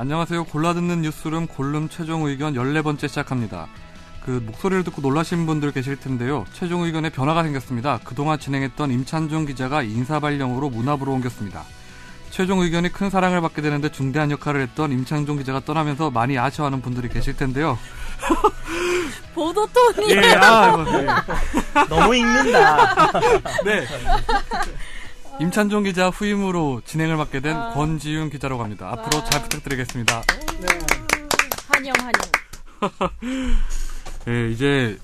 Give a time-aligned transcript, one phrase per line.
[0.00, 0.44] 안녕하세요.
[0.44, 3.66] 골라듣는 뉴스룸 골룸 최종 의견 14번째 시작합니다.
[4.24, 6.44] 그 목소리를 듣고 놀라신 분들 계실 텐데요.
[6.52, 7.98] 최종 의견에 변화가 생겼습니다.
[8.04, 11.64] 그동안 진행했던 임찬종 기자가 인사 발령으로 문화부로 옮겼습니다.
[12.30, 17.08] 최종 의견이 큰 사랑을 받게 되는데 중대한 역할을 했던 임창종 기자가 떠나면서 많이 아쉬워하는 분들이
[17.08, 17.76] 계실 텐데요.
[19.34, 21.06] 보도 톤이 예, 아, 네.
[21.88, 23.12] 너무 읽는다.
[23.64, 23.84] 네.
[25.40, 27.72] 임찬종 기자 후임으로 진행을 맡게 된 아.
[27.74, 28.90] 권지윤 기자라고 합니다.
[28.90, 30.22] 앞으로 잘 부탁드리겠습니다.
[31.68, 32.12] 환영 환영.
[34.28, 34.98] 예, 이제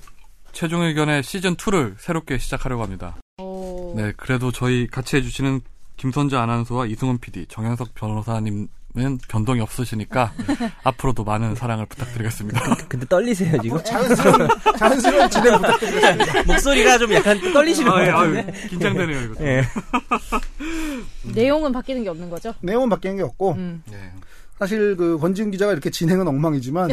[0.53, 3.17] 최종 의견의 시즌 2를 새롭게 시작하려고 합니다.
[3.39, 3.95] 오.
[3.97, 5.61] 네, 그래도 저희 같이 해주시는
[5.97, 10.33] 김선재 아나운서와 이승훈 PD, 정현석 변호사님 은 변동이 없으시니까
[10.85, 12.77] 앞으로도 많은 사랑을 부탁드리겠습니다.
[12.89, 13.83] 근데 떨리세요 지금?
[13.83, 14.49] 자연스러운,
[14.79, 16.43] 자연스러운 진행 부탁드리겠습니다.
[16.47, 18.41] 목소리가 좀 약간 떨리시는 것 아, 예, 같은데.
[18.53, 19.35] 아유, 긴장되네요, 이거.
[19.35, 19.47] 좀.
[19.47, 19.65] 예.
[21.25, 22.55] 내용은 바뀌는 게 없는 거죠?
[22.61, 23.83] 내용은 바뀌는 게 없고, 음.
[23.91, 24.13] 네.
[24.61, 26.91] 사실 그 권지훈 기자가 이렇게 진행은 엉망이지만,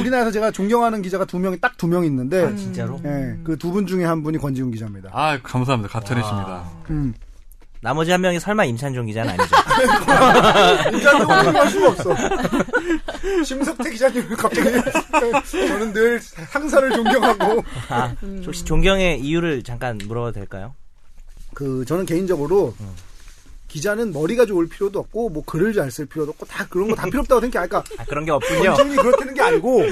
[0.00, 3.00] 우리나라에서 제가 존경하는 기자가 두 명이 딱 두 명 있는데, 아, 진짜로?
[3.04, 5.10] 예, 그 두 분 중에 한 분이 권지훈 기자입니다.
[5.12, 5.92] 아, 감사합니다.
[5.92, 6.64] 가천이십니다.
[6.90, 7.14] 음.
[7.82, 9.56] 나머지 한 명이 설마 임찬종 기자는 아니죠?
[11.58, 12.14] 할 수가 없어.
[13.44, 14.70] 심석태 기자님을 갑자기,
[15.50, 18.14] 저는 늘 상사를 존경하고, 아,
[18.46, 20.76] 혹시 존경의 이유를 잠깐 물어봐도 될까요?
[21.54, 22.72] 그, 저는 개인적으로,
[23.66, 27.06] 기자는 머리가 좋을 필요도 없고, 뭐 글을 잘 쓸 필요도 없고, 다 그런 거 다
[27.06, 27.66] 필요 없다고 생각해.
[27.66, 28.74] 그러니까, 아, 그런 게 없군요.
[28.74, 29.82] 권지훈이 그렇다는 게 아니고,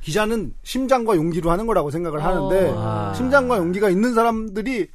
[0.00, 3.12] 기자는 심장과 용기로 하는 거라고 생각을 하는데, 어.
[3.14, 4.88] 심장과 용기가 있는 사람들이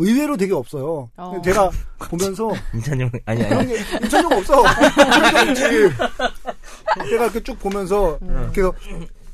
[0.00, 1.10] 의외로 되게 없어요.
[1.16, 1.40] 어.
[1.44, 1.70] 제가
[2.08, 3.66] 보면서 임찬종 아니 아니.
[3.68, 4.60] 게 임찬종 없어.
[4.60, 5.62] 없지.
[7.10, 8.18] 제가 이렇게 쭉 보면서
[8.52, 8.72] 그래서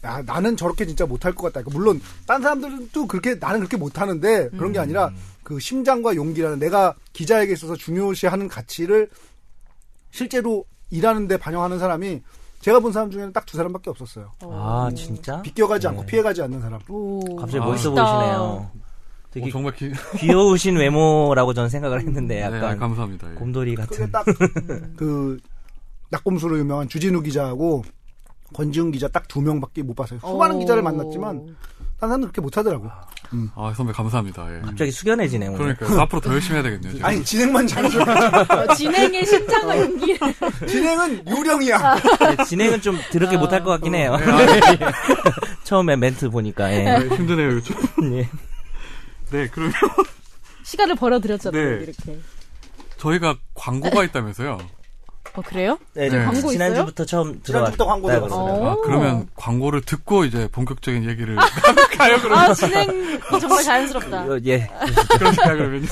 [0.04, 1.62] 야 나는 저렇게 진짜 못할 것 같다.
[1.62, 5.10] 그러니까 물론 딴 사람들은 또 그렇게 나는 그렇게 못하는데 그런 게 아니라
[5.42, 9.08] 그 심장과 용기라는 내가 기자에게 있어서 중요시하는 가치를
[10.10, 12.22] 실제로 일하는데 반영하는 사람이
[12.60, 14.32] 제가 본 사람 중에는 딱 두 사람밖에 없었어요.
[14.42, 15.40] 아 진짜?
[15.42, 16.06] 비껴가지 않고 네.
[16.06, 16.80] 피해가지 않는 사람.
[16.88, 17.36] 오.
[17.36, 17.66] 갑자기 아.
[17.66, 18.16] 멋있어 멋있다.
[18.18, 18.70] 보이시네요.
[19.36, 19.92] 되게 어, 정말 기...
[20.18, 23.30] 귀여우신 외모라고 저는 생각을 했는데 네, 약간 감사합니다.
[23.30, 23.34] 예.
[23.34, 24.10] 곰돌이 같은.
[24.10, 24.24] 딱
[24.96, 25.38] 그
[26.10, 27.84] 낙곰수로 유명한 주진우 기자하고
[28.54, 30.20] 권지훈 기자 딱 두 명밖에 못 봤어요.
[30.20, 30.58] 수많은 오.
[30.60, 31.56] 기자를 만났지만
[31.98, 32.88] 딴 사람들 그렇게 못하더라고.
[33.56, 34.56] 아, 선배 감사합니다.
[34.56, 34.60] 예.
[34.60, 35.74] 갑자기 숙연해지네 오늘.
[35.74, 36.92] 그러니까 앞으로 더 열심히 해야 되겠네요.
[36.94, 37.08] 제가.
[37.08, 40.34] 아니 진행만 잘해서 어, 진행의 심장과 용기를.
[40.68, 41.94] 진행은 요령이야.
[42.36, 44.16] 네, 진행은 좀 더럽게 못할 것 같긴 해요.
[45.64, 46.72] 처음에 멘트 보니까.
[46.72, 46.86] 예.
[46.88, 47.76] 아, 힘드네요, 좀.
[48.14, 48.28] 예.
[49.30, 49.72] 네, 그러면
[50.64, 51.84] 시간을 벌어들였잖아요, 네.
[51.84, 52.18] 이렇게.
[52.98, 54.58] 저희가 광고가 있다면서요.
[55.34, 55.78] 어, 그래요?
[55.94, 56.24] 네, 네.
[56.24, 58.66] 광고 지난주부터 처음 지난주부터 광고 들어갔어요.
[58.70, 61.36] 아, 그러면 광고를 듣고 이제 본격적인 얘기를
[61.98, 62.38] 가요, 그러면.
[62.50, 64.22] 아, 진행이 정말 자연스럽다.
[64.24, 64.70] 어, 예.
[65.18, 65.86] 그러실까요, 그러면?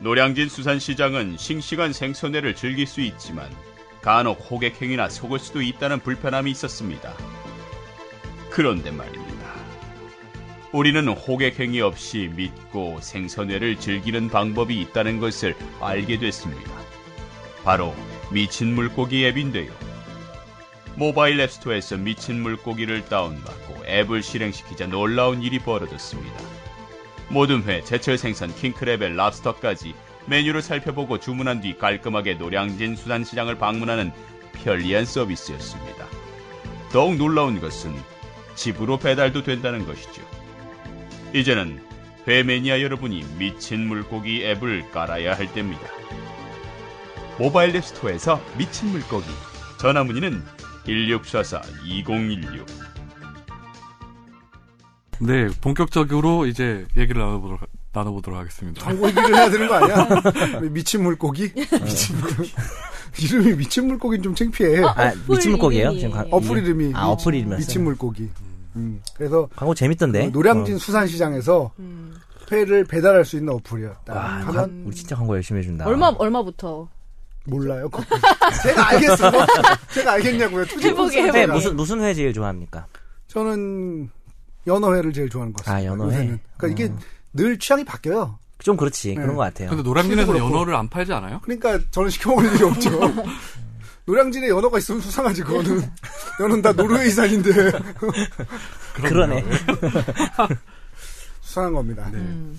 [0.00, 3.48] 노량진 수산시장은 싱싱한 생선회를 즐길 수 있지만
[4.02, 7.12] 간혹 호객행위나 속을 수도 있다는 불편함이 있었습니다.
[8.50, 9.27] 그런데 말입니다.
[10.70, 16.70] 우리는 호객행위 없이 믿고 생선회를 즐기는 방법이 있다는 것을 알게 됐습니다.
[17.64, 17.94] 바로
[18.30, 19.72] 미친 물고기 앱인데요.
[20.94, 26.36] 모바일 앱스토어에서 미친 물고기를 다운받고 앱을 실행시키자 놀라운 일이 벌어졌습니다.
[27.30, 29.94] 모든 회, 제철 생선, 킹크랩의 랍스터까지
[30.26, 34.12] 메뉴를 살펴보고 주문한 뒤 깔끔하게 노량진 수산시장을 방문하는
[34.52, 36.06] 편리한 서비스였습니다.
[36.92, 37.94] 더욱 놀라운 것은
[38.54, 40.37] 집으로 배달도 된다는 것이죠.
[41.34, 41.78] 이제는
[42.26, 45.82] 회 매니아 여러분이 미친 물고기 앱을 깔아야 할 때입니다.
[47.38, 49.26] 모바일 앱 스토어에서 미친 물고기
[49.80, 50.42] 전화 문의는
[50.86, 52.66] 1644-2016
[55.20, 57.60] 네, 본격적으로 이제 얘기를 나눠보도록,
[57.92, 58.84] 나눠보도록 하겠습니다.
[58.84, 60.08] 광고 얘기를 해야 되는 거 아니야?
[60.70, 61.52] 미친 물고기?
[61.54, 62.52] 미친 물고기.
[63.20, 64.82] 이름이 미친 물고기는 좀 창피해.
[64.84, 65.88] 아, 미친 물고기예요?
[65.90, 66.00] 이름이.
[66.00, 67.58] 지금 가- 어플 이름이 아, 어플 이름이었어요?
[67.58, 68.28] 미친 물고기.
[68.78, 70.26] 음, 그래서 광고 재밌던데.
[70.26, 72.14] 그 노량진 수산시장에서 음.
[72.50, 74.14] 회를 배달할 수 있는 어플이었다.
[74.14, 75.86] 와, 하면 광- 우리 진짜 광고 열심히 해준다.
[75.86, 76.88] 얼마, 얼마부터?
[77.44, 77.88] 몰라요.
[78.62, 79.32] 제가 알겠어요.
[79.94, 80.64] 제가 알겠냐고요.
[80.66, 81.46] 투지 해보게, 회 해보게.
[81.46, 82.86] 무슨 무슨 회 제일 좋아합니까?
[83.28, 84.10] 저는
[84.66, 85.80] 연어회를 제일 좋아하는 것 같습니다.
[85.82, 86.08] 아, 연어회?
[86.16, 86.40] 요새는.
[86.58, 86.92] 그러니까 이게
[87.32, 88.38] 늘 취향이 바뀌어요.
[88.60, 89.14] 좀 그렇지 네.
[89.14, 89.68] 그런 것 같아요.
[89.70, 90.36] 근데 노량진에서.
[90.36, 91.40] 연어를 안 팔지 않아요?
[91.42, 92.90] 그러니까 저는 시켜 먹을 일이 없죠.
[94.06, 95.90] 노량진에 연어가 있으면 수상하지 그거는.
[96.40, 97.50] 연어는 다 노르웨이산인데
[98.94, 99.44] 그러네.
[101.40, 102.08] 수상한 겁니다.
[102.12, 102.58] 음.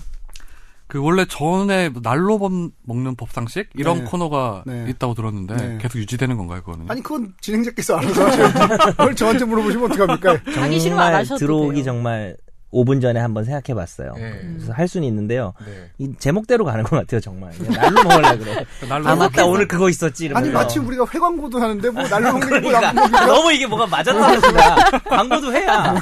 [0.86, 4.04] 그 원래 전에 날로 범- 먹는 법상식 이런 네.
[4.04, 4.86] 코너가 네.
[4.90, 5.78] 있다고 들었는데 네.
[5.80, 6.90] 계속 유지되는 건가요, 그거는?
[6.90, 8.54] 아니 그건 진행자께서 알아서 하셔야지.
[8.96, 10.30] 그걸 저한테 물어보시면 어떡합니까?
[10.60, 11.84] 하기 싫으면 안 정말 하셔도 들어오기 돼요.
[11.84, 12.36] 정말
[12.72, 14.14] 5분 전에 한번 생각해 봤어요.
[14.14, 14.40] 네.
[14.54, 15.52] 그래서 할 수는 있는데요.
[15.66, 15.90] 네.
[15.98, 17.52] 이 제목대로 가는 것 같아요, 정말.
[17.58, 18.64] 날로 먹으려 그래.
[18.88, 20.26] 날로 아 맞다, 오늘 그거 있었지.
[20.26, 20.58] 아니 이러면서.
[20.58, 24.98] 마치 우리가 회 광고도 하는데 뭐 날로 먹는 거 그러니까 거 너무 이게 뭐가 맞아떨어진다.
[25.00, 25.94] 광고도 해야.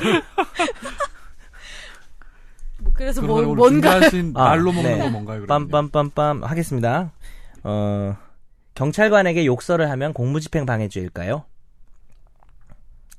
[2.81, 4.01] 뭐 그래서 뭐, 뭔가 아,
[4.51, 5.05] 날로 먹는 네.
[5.05, 5.41] 거 뭔가요?
[5.41, 5.69] 그러면?
[5.69, 7.13] 빰빰빰빰 하겠습니다.
[7.65, 8.17] 어,
[8.75, 11.45] 경찰관에게 욕설을 하면 공무집행 방해죄일까요?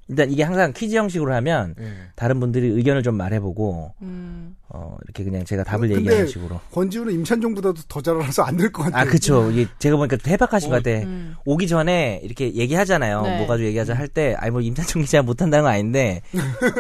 [0.09, 1.93] 일단 이게 항상 퀴즈 형식으로 하면 예.
[2.15, 4.55] 다른 분들이 의견을 좀 말해보고 음.
[4.69, 6.59] 어, 이렇게 그냥 제가 답을 근데 얘기하는 식으로.
[6.71, 9.01] 권지훈은 임찬종보다도 더 잘 알아서 안 될 것 같아요.
[9.01, 9.51] 아, 그쵸.
[9.51, 10.97] 이게 제가 보니까 해박하신 것 같아.
[11.05, 11.35] 음.
[11.45, 13.21] 오기 전에 이렇게 얘기하잖아요.
[13.21, 13.37] 네.
[13.37, 16.21] 뭐 가지고 얘기하자 할 때, 아니 뭐 임찬종 기자 못한다는 건 아닌데,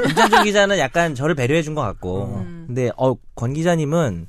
[0.09, 2.63] 임찬종 기자는 약간 저를 배려해 준 것 같고, 음.
[2.67, 4.25] 근데 어, 권 기자님은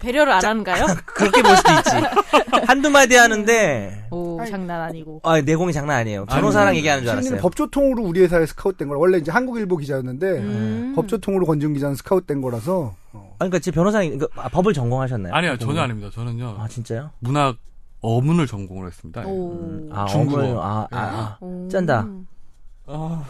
[0.00, 0.86] 배려를 안 하는가요?
[1.06, 1.90] 그렇게 볼 수도 있지.
[2.66, 5.20] 한두 마디 하는데, 오 아니, 장난 아니고.
[5.22, 6.26] 아, 내공이 장난 아니에요.
[6.26, 7.40] 변호사랑 얘기하는 줄 알았어요.
[7.40, 10.92] 법조통으로 우리 회사에 스카웃된 거라 원래 이제 한국일보 기자였는데 음.
[10.96, 13.36] 법조통으로 권지훈 기자는 스카웃된 거라서 어.
[13.38, 15.32] 아니, 그러니까 제 변호사님, 그러니까 아, 법을 전공하셨나요?
[15.34, 16.10] 아니요, 전혀 아닙니다.
[16.12, 16.56] 저는요.
[16.58, 17.10] 아, 진짜요?
[17.20, 17.56] 문학
[18.00, 19.22] 어문을 전공을 했습니다.
[19.26, 19.88] 오.
[19.92, 20.40] 아, 중국어.
[20.40, 21.38] 어머니, 아, 아, 아.
[21.40, 21.68] 오.
[21.68, 22.08] 짠다.
[22.86, 23.24] 아,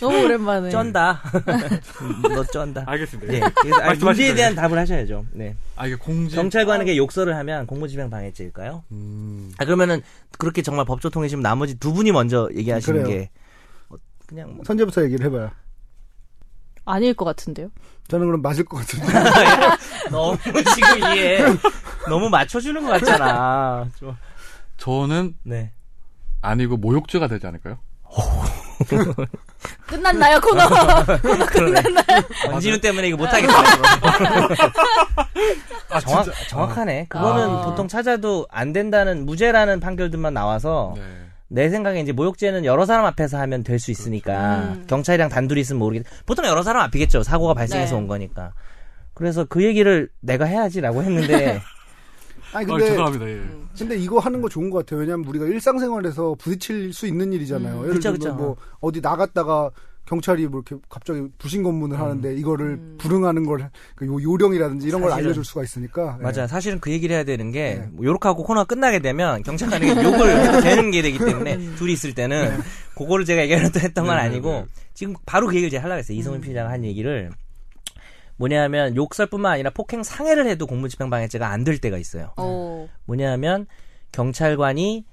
[0.00, 0.70] 너무 오랜만에.
[0.70, 1.22] 쩐다.
[2.34, 2.84] 너 쩐다.
[2.86, 3.34] 알겠습니다.
[3.34, 3.40] 예.
[3.60, 3.98] 그래서 아니.
[3.98, 5.26] 문제에 대한 답을 하셔야죠.
[5.32, 5.56] 네.
[5.76, 6.34] 아, 이게 공지.
[6.36, 8.84] 경찰관에게 욕설을 하면 공무집행 방해죄일까요?
[8.92, 10.02] 음, 아, 그러면은
[10.38, 13.18] 그렇게 정말 법조 통해지면 나머지 두 분이 먼저 얘기하시는 그래요.
[13.18, 13.30] 게
[13.90, 13.96] 어,
[14.26, 15.50] 그냥 뭐 선재부터 얘기를 해봐요.
[16.84, 17.68] 아닐 것 같은데요.
[18.08, 19.06] 저는 그럼 맞을 것 같은데.
[20.10, 20.38] 너무
[20.74, 21.38] 지금 이게
[22.08, 23.86] 너무 맞춰주는 것 같잖아.
[23.98, 24.16] 좀.
[24.78, 25.72] 저는 네.
[26.40, 27.78] 아니고 모욕죄가 되지 않을까요?
[29.86, 30.68] 끝났나요 코너?
[31.20, 32.22] 코너 끝났나요?
[32.50, 33.52] 권지윤 때문에 이거 못하겠다.
[35.90, 36.38] 아, 정확, 진짜.
[36.48, 37.06] 정확하네.
[37.08, 37.64] 그거는 아.
[37.64, 41.02] 보통 찾아도 안 된다는 무죄라는 판결들만 나와서 네.
[41.48, 44.84] 내 생각에 이제 모욕죄는 여러 사람 앞에서 하면 될 수 있으니까 음.
[44.88, 46.04] 경찰이랑 단둘이 있으면 모르겠.
[46.26, 47.22] 보통 여러 사람 앞이겠죠.
[47.22, 48.00] 사고가 발생해서 네.
[48.00, 48.52] 온 거니까.
[49.14, 51.60] 그래서 그 얘기를 내가 해야지라고 했는데
[52.52, 53.28] 아니 아, 근데 죄송합니다.
[53.28, 53.40] 예.
[53.78, 55.00] 근데 이거 하는 거 좋은 것 같아요.
[55.00, 57.76] 왜냐하면 우리가 일상생활에서 부딪힐 수 있는 일이잖아요.
[57.78, 57.82] 음.
[57.84, 58.34] 예를 그쵸, 들면 그쵸.
[58.34, 59.70] 뭐 어디 나갔다가
[60.06, 62.94] 경찰이 뭐 이렇게 갑자기 부신 검문을 하는데 이거를 음.
[62.98, 66.16] 불응하는 걸그 요- 요령이라든지 이런 걸 사실은- 알려줄 수가 있으니까.
[66.18, 66.22] 예.
[66.22, 66.46] 맞아.
[66.46, 67.88] 사실은 그 얘기를 해야 되는 게 네.
[67.92, 72.58] 뭐 요렇게하고 코너가 끝나게 되면 경찰관에게 욕을 되는 게 되기 때문에 둘이 있을 때는
[72.96, 74.64] 그거를 제가 얘기하려고 했던 건 네, 네, 아니고 네.
[74.94, 76.16] 지금 바로 그 얘기를 제가 하려고 했어요.
[76.16, 77.30] 이성훈 피자가 한 얘기를
[78.38, 82.32] 뭐냐면 욕설뿐만 아니라 폭행 상해를 해도 공무집행방해죄가 안 될 때가 있어요.
[82.38, 82.88] 오.
[83.04, 83.66] 뭐냐면
[84.12, 85.04] 경찰관이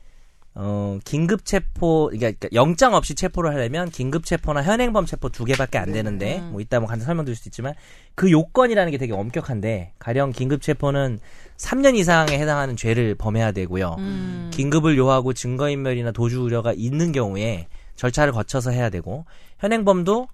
[0.57, 5.91] 어 긴급 체포 그러니까 영장 없이 체포를 하려면 긴급 체포나 현행범 체포 두 개밖에 안
[5.91, 6.51] 되는데 음.
[6.53, 7.73] 뭐 이따 뭐 간단히 설명드릴 수도 있지만
[8.13, 11.19] 그 요건이라는 게 되게 엄격한데 가령 긴급 체포는
[11.57, 13.95] 3년 이상에 해당하는 죄를 범해야 되고요.
[13.99, 14.49] 음.
[14.53, 17.67] 긴급을 요하고 증거인멸이나 도주 우려가 있는 경우에
[17.97, 19.25] 절차를 거쳐서 해야 되고
[19.59, 20.27] 현행범도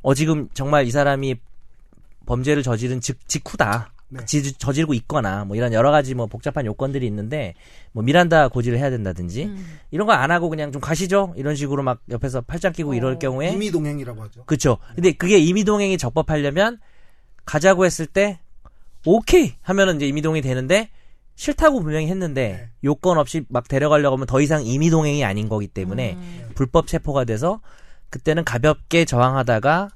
[0.00, 1.34] 어 지금 정말 이 사람이
[2.26, 3.92] 범죄를 저지른 직, 직후다.
[4.08, 4.24] 네.
[4.24, 7.54] 지- 저지르고 있거나 뭐 이런 여러 가지 뭐 복잡한 요건들이 있는데
[7.90, 9.78] 뭐 미란다 고지를 해야 된다든지 음.
[9.90, 13.18] 이런 거 안 하고 그냥 좀 가시죠 이런 식으로 막 옆에서 팔짱 끼고 이럴 어.
[13.18, 14.44] 경우에 이미 동행이라고 하죠.
[14.44, 16.78] 그쵸 근데 그게 임의 동행이 적법하려면
[17.44, 18.38] 가자고 했을 때
[19.04, 20.90] 오케이 하면은 이제 임의동행이 되는데
[21.34, 22.68] 싫다고 분명히 했는데 네.
[22.84, 26.50] 요건 없이 막 데려가려고 하면 더 이상 임의 동행이 아닌 거기 때문에 음.
[26.54, 27.60] 불법 체포가 돼서
[28.10, 29.88] 그때는 가볍게 저항하다가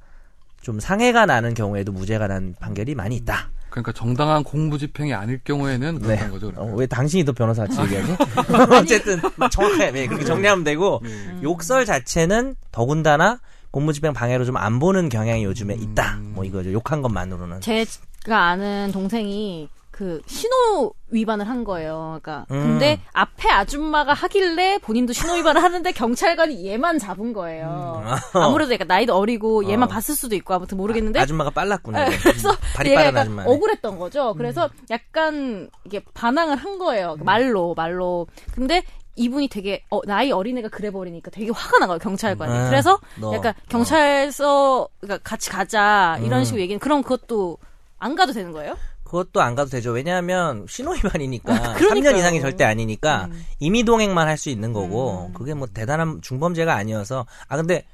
[0.62, 3.50] 좀 상해가 나는 경우에도 무죄가 난 판결이 많이 있다.
[3.70, 6.16] 그러니까 정당한 공무집행이 아닐 경우에는 네.
[6.16, 6.52] 그런 거죠.
[6.56, 8.16] 어, 왜 당신이 또 변호사 같이 얘기하지?
[8.74, 11.38] 어쨌든 정확하게 네, 그렇게 정리하면 되고 네.
[11.42, 13.40] 욕설 자체는 더군다나
[13.70, 15.80] 공무집행 방해로 좀 안 보는 경향이 요즘에 음.
[15.82, 16.18] 있다.
[16.20, 16.72] 뭐 이거죠.
[16.72, 17.60] 욕한 것만으로는.
[17.60, 19.68] 제가 아는 동생이
[20.00, 22.18] 그 신호 위반을 한 거예요.
[22.22, 22.62] 그러니까 음.
[22.62, 28.02] 근데 앞에 아줌마가 하길래 본인도 신호 위반을 하는데 경찰관이 얘만 잡은 거예요.
[28.02, 28.16] 음.
[28.40, 29.92] 아무래도 약간 나이도 어리고 얘만 어.
[29.92, 32.08] 봤을 수도 있고 아무튼 모르겠는데 아 줌마가 빨랐구나.
[32.08, 33.44] 네, 그래서 발이 얘가 약간 아줌마.
[33.44, 34.32] 억울했던 거죠.
[34.38, 37.16] 그래서 약간 이게 반항을 한 거예요.
[37.20, 38.26] 말로 말로.
[38.54, 38.82] 근데
[39.16, 42.56] 이분이 되게 어, 나이 어린애가 그래 버리니까 되게 화가 나가요 경찰관이.
[42.56, 43.34] 아, 그래서 너.
[43.34, 46.44] 약간 경찰서 그러니까 같이 가자 이런 음.
[46.44, 47.58] 식으로 얘기는 그럼 그것도
[47.98, 48.78] 안 가도 되는 거예요?
[49.10, 49.90] 그것도 안 가도 되죠.
[49.90, 52.14] 왜냐하면 신호 위반이니까 아, 그러니까요.
[52.14, 53.44] 3년 이상이 절대 아니니까 음.
[53.58, 55.34] 임의 동행만 할 수 있는 거고 음.
[55.34, 57.84] 그게 뭐 대단한 중범죄가 아니어서 아 근데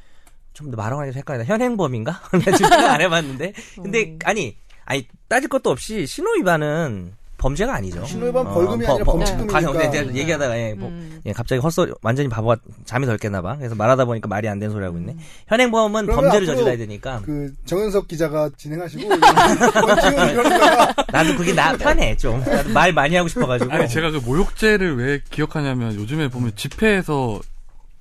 [0.52, 1.50] 좀 더 말하고 하니까 헷갈린다.
[1.50, 2.20] 현행범인가?
[2.44, 4.18] 나 지금 안 해봤는데 근데 음.
[4.24, 7.14] 아니 아니 따질 것도 없이 신호 위반은
[7.46, 8.04] 범죄가 아니죠.
[8.04, 9.60] 신호위반 어, 벌금이 버- 아니라 버- 범칙금이니까.
[9.60, 11.20] 과연 네, 네, 얘기하다가 예, 뭐, 음.
[11.26, 13.56] 예, 갑자기 헛소리 완전히 바보가 잠이 덜 깼나 봐.
[13.56, 15.16] 그래서 말하다 보니까 말이 안 되는 소리 하고 있네.
[15.46, 22.40] 현행범은 범죄를 저질러야 되니까 그 정현석 기자가 진행하시고 변호사가 나도 그게 나 편해 좀.
[22.40, 23.70] 나도 말 많이 하고 싶어가지고.
[23.72, 27.40] 아니 제가 그 모욕죄를 왜 기억하냐면 요즘에 보면 집회에서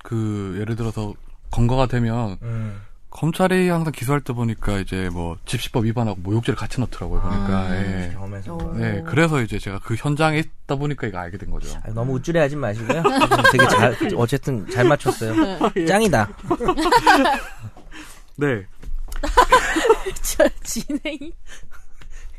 [0.04, 1.14] 그 예를 들어서
[1.52, 2.80] 건거가 되면 음.
[3.16, 7.22] 검찰이 항상 기소할 때 보니까 이제 뭐 집시법 위반하고 모욕죄를 같이 넣더라고요.
[7.22, 7.48] 보니까.
[7.48, 8.12] 아, 예.
[8.14, 8.56] 경험해서.
[8.56, 8.74] 어.
[8.76, 11.74] 네, 그래서 이제 제가 그 현장에 있다 보니까 이거 알게 된 거죠.
[11.86, 13.04] 아, 너무 우쭐해하지 마시고요.
[13.54, 15.34] 되게 잘, 어쨌든 잘 맞췄어요.
[15.88, 16.28] 짱이다.
[18.36, 18.66] 네.
[20.22, 21.32] 저 진행이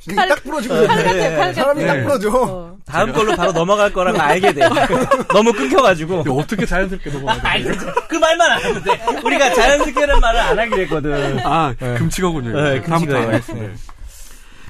[0.07, 1.37] 이게 딱 부러지고 있네.
[1.37, 1.87] 팔 사람이 네.
[1.87, 2.31] 딱 부러져.
[2.33, 2.77] 어.
[2.87, 4.63] 다음 걸로 바로 넘어갈 거라고 알게 돼.
[5.33, 6.25] 너무 끊겨가지고.
[6.31, 7.73] 어떻게 자연스럽게 넘어가야 아니, 돼?
[8.09, 9.03] 그 말만 안 하면 돼.
[9.25, 11.41] 우리가 자연스럽게는 말을 안 하기로 했거든.
[11.45, 12.51] 아, 금치거군요.
[12.51, 12.61] 이거.
[12.63, 13.29] 네, 다음부터 금치거예요.
[13.29, 13.75] 알겠습니다.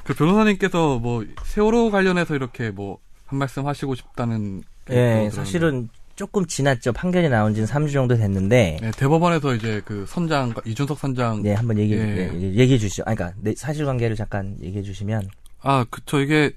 [0.03, 5.29] 그 변호사님께서 뭐 세월호 관련해서 이렇게 뭐 한 말씀 하시고 싶다는 게 예.
[5.29, 6.93] 사실은 조금 지났죠.
[6.93, 8.79] 판결이 나온 지는 3주 정도 됐는데.
[8.81, 12.31] 네, 대법원에서 이제 그 선장 이준석 선장 네, 한번 얘기, 예.
[12.33, 13.03] 예, 얘기해 주시죠.
[13.05, 15.29] 아, 그러니까 네, 사실관계를 잠깐 얘기해 주시면.
[15.61, 16.19] 아, 그쵸.
[16.19, 16.51] 이게,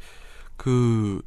[0.56, 1.20] 그,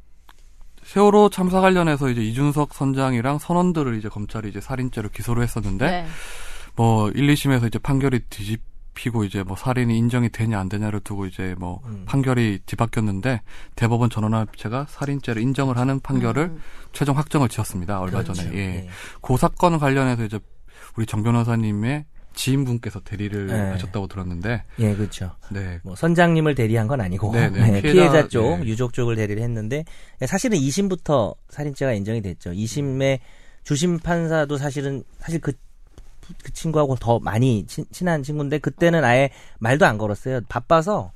[0.84, 6.06] 세월호 참사 관련해서 이제 이준석 선장이랑 선원들을 이제 검찰이 이제 살인죄로 기소를 했었는데, 네.
[6.76, 8.62] 뭐, 1, 2심에서 이제 판결이 뒤집
[8.98, 12.04] 히고 이제 뭐 살인이 인정이 되냐 안 되냐를 두고 이제 뭐 음.
[12.06, 13.42] 판결이 뒤바뀌었는데,
[13.76, 16.62] 대법원 전원합체가 살인죄를 인정을 하는 판결을 음.
[16.92, 18.00] 최종 확정을 지었습니다.
[18.00, 18.44] 얼마 전에.
[18.44, 18.58] 그렇죠.
[18.58, 18.62] 예.
[18.62, 18.90] 예.
[19.22, 20.40] 그 사건 관련해서 이제
[20.96, 23.60] 우리 정 변호사님의 지인분께서 대리를 네.
[23.72, 25.36] 하셨다고 들었는데, 예, 그렇죠.
[25.52, 25.80] 네.
[25.84, 27.72] 뭐 선장님을 대리한 건 아니고 네, 네.
[27.72, 28.66] 네, 피해자, 피해자, 쪽, 네.
[28.66, 29.86] 유족 쪽을 대리를 했는데
[30.26, 32.52] 사실은 2심부터 살인죄가 인정이 됐죠.
[32.52, 33.20] 2심의
[33.64, 35.54] 주심 판사도 사실은 사실 그,
[36.44, 40.42] 그 친구하고 더 많이 친, 친한 친구인데 그때는 아예 말도 안 걸었어요.
[40.50, 41.12] 바빠서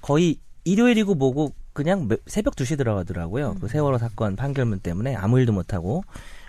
[0.00, 3.56] 거의 일요일이고 뭐고 그냥 매- 새벽 2시 들어가더라고요.
[3.60, 6.04] 그 세월호 사건 판결문 때문에 아무 일도 못 하고.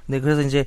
[0.05, 0.65] 근데 그래서 이제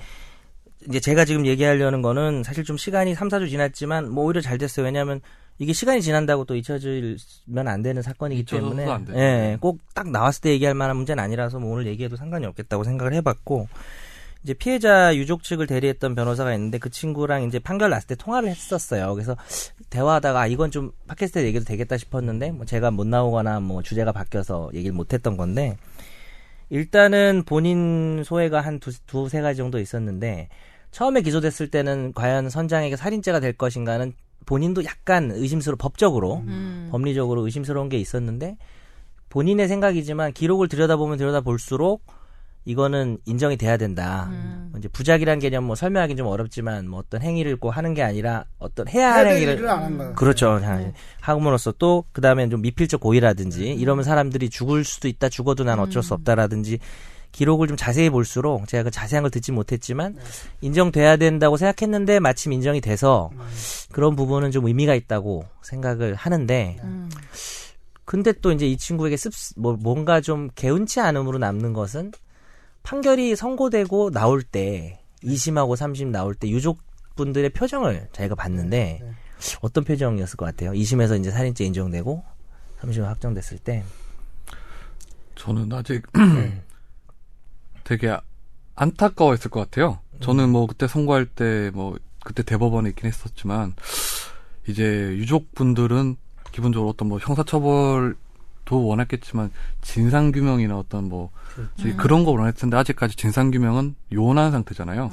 [0.89, 4.85] 이제 제가 지금 얘기하려는 거는 사실 좀 시간이 3, 4주 지났지만 뭐 오히려 잘 됐어요.
[4.87, 5.21] 왜냐하면
[5.59, 8.85] 이게 시간이 지난다고 또 잊혀지면 안 되는 사건이기 때문에.
[9.19, 13.15] 예, 꼭 딱 나왔을 때 얘기할 만한 문제는 아니라서 뭐 오늘 얘기해도 상관이 없겠다고 생각을
[13.15, 13.67] 해봤고
[14.47, 19.13] 이제 피해자 유족 측을 대리했던 변호사가 있는데 그 친구랑 이제 판결 났을 때 통화를 했었어요.
[19.13, 19.37] 그래서
[19.91, 24.71] 대화하다가 아, 이건 좀 팟캐스트에 얘기도 되겠다 싶었는데 뭐 제가 못 나오거나 뭐 주제가 바뀌어서
[24.73, 25.77] 얘기를 못 했던 건데
[26.71, 30.49] 일단은 본인 소외가 한 두, 두세 가지 정도 있었는데
[30.93, 34.13] 처음에 기소됐을 때는 과연 선장에게 살인죄가 될 것인가는
[34.45, 36.89] 본인도 약간 의심스러워 법적으로 음.
[36.93, 38.59] 법리적으로 의심스러운 게 있었는데
[39.29, 42.05] 본인의 생각이지만 기록을 들여다보면 들여다볼수록
[42.67, 44.29] 이거는 인정이 돼야 된다.
[44.31, 44.73] 음.
[44.77, 48.89] 이제 부작이란 개념 뭐 설명하기 좀 어렵지만 뭐 어떤 행위를 꼭 하는 게 아니라 어떤
[48.89, 50.13] 해야 할 행위를 일을 안한 거야.
[50.15, 50.61] 그렇죠.
[50.61, 55.29] 자, 하금으로써 또 그다음에 좀 미필적 고의라든지 이러면 사람들이 죽을 수도 있다.
[55.29, 56.81] 죽어도 난 어쩔 수 없다라든지
[57.31, 60.17] 기록을 좀 자세히 볼수록 제가 그 자세한 걸 듣지 못했지만
[60.61, 63.31] 인정돼야 된다고 생각했는데 마침 인정이 돼서
[63.93, 67.11] 그런 부분은 좀 의미가 있다고 생각을 하는데 음.
[68.05, 72.13] 근데 또 이제 이 친구에게 습, 뭐, 뭔가 좀 개운치 않음으로 남는 것은
[72.87, 79.11] 판결이 선고되고 나올 때, 2심하고 3심 나올 때 유족분들의 표정을 자기가 봤는데, 네.
[79.61, 80.71] 어떤 표정이었을 것 같아요?
[80.71, 82.23] 2심에서 이제 살인죄 인정되고,
[82.81, 83.83] 3심 확정됐을 때.
[85.35, 86.03] 저는 아직
[87.85, 88.17] 되게
[88.77, 89.99] 안타까워했을 것 같아요.
[90.21, 93.75] 저는 뭐 그때 선고할 때 뭐 그때 대법원에 있긴 했었지만
[94.67, 96.17] 이제 유족분들은
[96.51, 98.17] 기본적으로 어떤 뭐 형사처벌
[98.67, 101.31] 도 원했겠지만 진상 규명이나 어떤 뭐
[101.79, 105.11] 저희 그런 거 원했을 텐데 아직까지 진상 규명은 요원한 상태잖아요.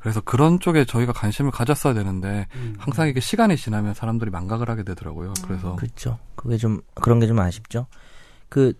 [0.00, 5.32] 그래서 그런 쪽에 저희가 관심을 가졌어야 되는데 항상 이게 시간이 지나면 사람들이 망각을 하게 되더라고요.
[5.46, 6.18] 그래서 그렇죠.
[6.34, 7.86] 그게 좀, 그런 게 좀 아쉽죠.
[8.48, 8.72] 그,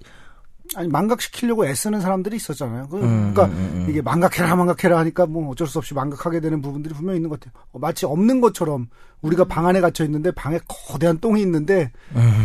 [0.77, 2.89] 아니 망각시키려고 애쓰는 사람들이 있었잖아요.
[2.89, 3.87] 그, 음, 러니까 음, 음.
[3.89, 7.53] 이게 망각해라 망각해라 하니까 뭐 어쩔 수 없이 망각하게 되는 부분들이 분명히 있는 것 같아요.
[7.73, 8.89] 어, 마치 없는 것처럼
[9.23, 11.91] 우리가 방 안에 gat혀 있는데 방에 거대한 똥이 있는데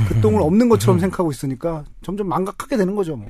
[0.07, 3.15] 그 똥을 없는 것처럼 생각하고 있으니까 점점 망각하게 되는 거죠.
[3.15, 3.27] 뭐.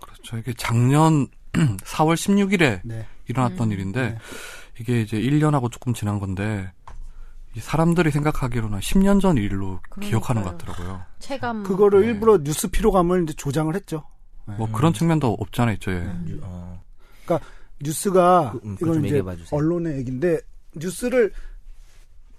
[0.00, 0.38] 그렇죠.
[0.38, 3.06] 이게 작년 4월 16일에 네.
[3.26, 4.18] 일어났던 일인데 네.
[4.80, 6.77] 이게 이제 1년하고 조금 지난 건데 이
[7.60, 10.74] 사람들이 생각하기로는 10년 전 일로 기억하는 것 그러니까요.
[10.76, 11.02] 같더라고요.
[11.18, 11.62] 체감.
[11.62, 12.06] 그거를 네.
[12.08, 14.04] 일부러 뉴스 피로감을 이제 조장을 했죠.
[14.56, 15.90] 뭐 그런 측면도 없지 않아 있죠.
[15.92, 16.10] 예.
[16.28, 16.80] 유- 어,
[17.82, 19.48] 뉴스가 그, 음, 이건 좀 이제 얘기해봐 주세요.
[19.58, 20.40] 언론의 얘기인데
[20.74, 21.32] 뉴스를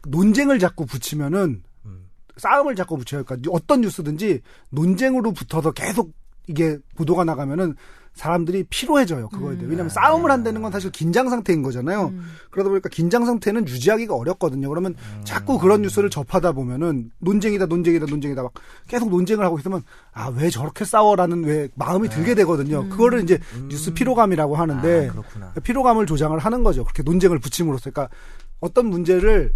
[0.07, 2.09] 논쟁을 자꾸 붙이면은 음.
[2.37, 3.23] 싸움을 자꾸 붙여요.
[3.23, 6.13] 그러니까 어떤 뉴스든지 논쟁으로 붙어서 계속
[6.47, 7.75] 이게 보도가 나가면은
[8.19, 9.29] 사람들이 피로해져요.
[9.29, 9.65] 그거에 대해.
[9.69, 12.07] 왜냐하면 싸움을 한다는 건 사실 긴장 상태인 거잖아요.
[12.07, 12.25] 음.
[12.51, 14.67] 그러다 보니까 긴장 상태는 유지하기가 어렵거든요.
[14.67, 18.51] 그러면 자꾸 그런 뉴스를 접하다 보면은 논쟁이다, 논쟁이다, 논쟁이다 막
[18.87, 22.87] 계속 논쟁을 하고 있으면 아 왜 저렇게 싸워라는 왜 마음이 들게 되거든요.
[22.89, 25.11] 그거를 이제 뉴스 피로감이라고 하는데
[25.41, 25.53] 아.
[25.63, 26.83] 피로감을 조장을 하는 거죠.
[26.83, 27.89] 그렇게 논쟁을 붙임으로써.
[27.89, 28.13] 그러니까
[28.59, 29.53] 어떤 문제를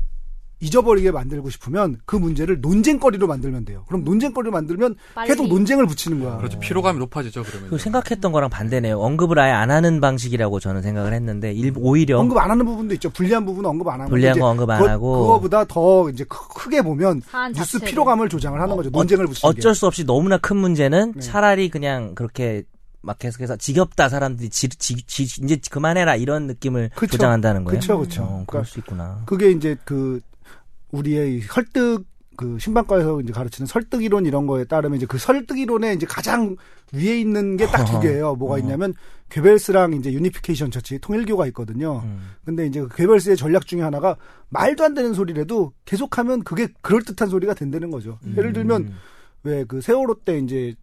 [0.60, 3.83] 잊어버리게 만들고 싶으면 그 문제를 논쟁거리로 만들면 돼요.
[3.88, 5.27] 그럼 논쟁거리로 만들면 빨리.
[5.27, 6.38] 계속 논쟁을 붙이는 거야.
[6.38, 6.57] 그렇죠.
[6.60, 7.69] 피로감이 높아지죠, 그러면.
[7.69, 8.98] 그 생각했던 거랑 반대네요.
[8.98, 13.10] 언급을 아예 안 하는 방식이라고 저는 생각을 했는데 일, 오히려 언급 안 하는 부분도 있죠.
[13.10, 14.10] 불리한 부분은 언급 안 하고.
[14.10, 15.22] 불리한 거 언급 안 그거- 하고.
[15.24, 17.88] 그거보다 더 이제 크- 크게 보면 뉴스 자체를.
[17.89, 18.89] 피로감을 조장을 하는 거죠.
[18.89, 19.60] 논쟁을 붙이는 게.
[19.60, 21.19] 어쩔 수 없이 너무나 큰 문제는 네.
[21.22, 22.63] 차라리 그냥 그렇게
[23.01, 27.12] 막 계속해서 지겹다 사람들이 지, 지, 지, 이제 그만해라 이런 느낌을 그쵸.
[27.17, 27.77] 조장한다는 거예요.
[27.81, 28.24] 그쵸, 그쵸.
[28.24, 29.22] 어, 그럴 그러니까 수 있구나.
[29.25, 30.22] 그게 이제 그
[30.93, 35.59] 우리의 이 설득 그 신방과에서 이제 가르치는 설득 이론 이런 거에 따르면 이제 그 설득
[35.59, 36.55] 이론에 이제 가장
[36.91, 38.35] 위에 있는 게 딱 두 개예요.
[38.35, 38.57] 뭐가 어.
[38.59, 38.93] 있냐면
[39.29, 42.01] 괴벨스랑 이제 Unification Church 통일교가 있거든요.
[42.05, 42.31] 음.
[42.45, 44.15] 근데 이제 그 괴벨스의 전략 중에 하나가
[44.50, 48.17] 말도 안 되는 소리라도 계속하면 그게 그럴 듯한 소리가 된다는 거죠.
[48.38, 48.95] 예를 들면 음.
[49.43, 50.75] 왜그 세월호 때 이제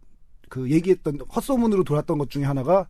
[0.49, 2.87] 그 얘기했던 헛소문으로 돌았던 것 중에 하나가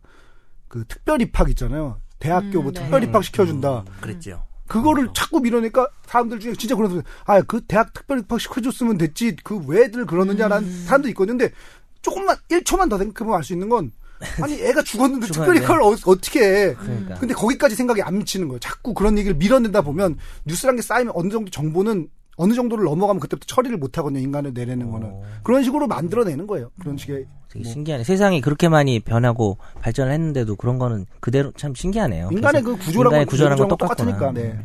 [0.68, 2.00] 그 특별 입학 있잖아요.
[2.18, 2.80] 대학교 음, 뭐 네.
[2.80, 3.84] 특별 입학 시켜준다.
[4.00, 4.44] 그랬죠.
[4.68, 9.36] 그거를 자꾸 밀어내니까 사람들 중에 진짜 그런 소리, 아, 그 대학 특별 입학 시켜줬으면 됐지.
[9.44, 10.84] 그 왜들 그러느냐라는 음.
[10.86, 11.36] 사람도 있거든요.
[11.36, 11.54] 근데
[12.00, 13.92] 조금만, 1초만 더 생각해보면 알 수 있는 건,
[14.40, 15.64] 아니, 애가 죽었는데 특별 죽었는데.
[15.64, 16.74] 입학을 어, 어떻게 해.
[16.74, 17.14] 그러니까.
[17.16, 18.60] 근데 거기까지 생각이 안 미치는 거예요.
[18.60, 23.46] 자꾸 그런 얘기를 밀어내다 보면 뉴스란 게 쌓이면 어느 정도 정보는 어느 정도를 넘어가면 그때부터
[23.46, 24.20] 처리를 못 하거든요.
[24.20, 25.08] 인간을 내려는 거는.
[25.08, 25.22] 어.
[25.42, 26.70] 그런 식으로 만들어내는 거예요.
[26.80, 27.26] 그런 식의.
[27.50, 27.72] 되게 뭐.
[27.72, 28.04] 신기하네.
[28.04, 32.30] 세상이 그렇게 많이 변하고 발전을 했는데도 그런 거는 그대로 참 신기하네요.
[32.32, 34.32] 인간의 그 구조라고 인간의 구조랑 건 똑같으니까.
[34.32, 34.58] 네.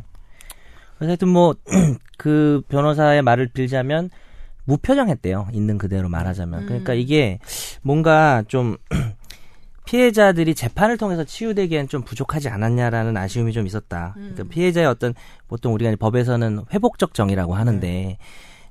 [0.98, 1.56] 그래서 하여튼 뭐
[2.18, 4.10] 그 변호사의 말을 빌자면
[4.66, 5.48] 무표정했대요.
[5.54, 6.66] 있는 그대로 말하자면.
[6.66, 7.40] 그러니까 이게
[7.82, 8.78] 뭔가 좀
[9.88, 14.12] 피해자들이 재판을 통해서 치유되기엔 좀 부족하지 않았냐라는 아쉬움이 좀 있었다.
[14.16, 15.14] 그러니까 피해자의 어떤
[15.48, 18.18] 보통 우리가 법에서는 회복적 정의라고 하는데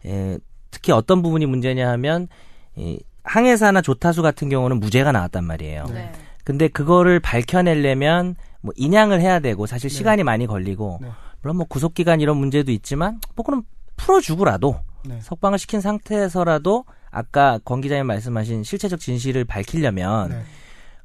[0.04, 0.38] 에,
[0.70, 2.28] 특히 어떤 부분이 문제냐 하면
[2.76, 5.86] 이 항해사나 조타수 같은 경우는 무죄가 나왔단 말이에요.
[5.86, 6.12] 네.
[6.44, 11.08] 근데 그거를 밝혀내려면 뭐 인양을 해야 되고 사실 시간이 많이 걸리고 네.
[11.40, 13.62] 물론 뭐 구속 기간 이런 문제도 있지만 뭐 그럼
[13.96, 15.18] 풀어주고라도 네.
[15.22, 20.42] 석방을 시킨 상태에서라도 아까 권 기자님 말씀하신 실체적 진실을 밝히려면 네.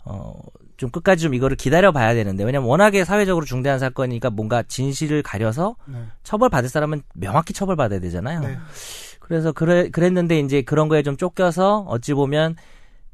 [0.03, 0.33] 어,
[0.77, 5.75] 좀 끝까지 좀 이거를 기다려 봐야 되는데 왜냐면 워낙에 사회적으로 중대한 사건이니까 뭔가 진실을 가려서
[5.85, 5.97] 네.
[6.23, 8.39] 처벌받을 사람은 명확히 처벌받아야 되잖아요.
[8.41, 8.57] 네.
[9.19, 12.55] 그래서 그래 그랬는데 이제 그런 거에 좀 쫓겨서 어찌 보면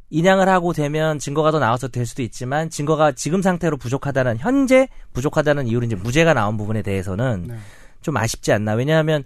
[0.10, 5.68] 인양을 하고 되면 증거가 더 나와서 될 수도 있지만 증거가 지금 상태로 부족하다는 현재 부족하다는
[5.68, 7.58] 이유로 이제 무죄가 나온 부분에 대해서는 네.
[8.02, 8.74] 좀 아쉽지 않나.
[8.74, 9.26] 왜냐하면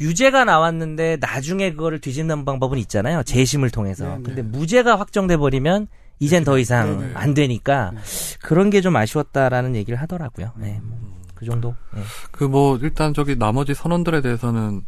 [0.00, 3.22] 유죄가 나왔는데 나중에 그거를 뒤집는 방법은 있잖아요.
[3.24, 4.04] 재심을 통해서.
[4.04, 4.22] 네, 네.
[4.22, 5.88] 근데 무죄가 확정돼 버리면
[6.22, 7.12] 이젠 더 이상 네, 네.
[7.14, 8.00] 안 되니까 네.
[8.42, 10.52] 그런 게 좀 아쉬웠다라는 얘기를 하더라고요.
[10.56, 10.98] 네, 뭐,
[11.34, 11.74] 그 정도.
[11.94, 12.00] 네.
[12.30, 14.82] 그뭐 일단 저기 나머지 선원들에 대해서는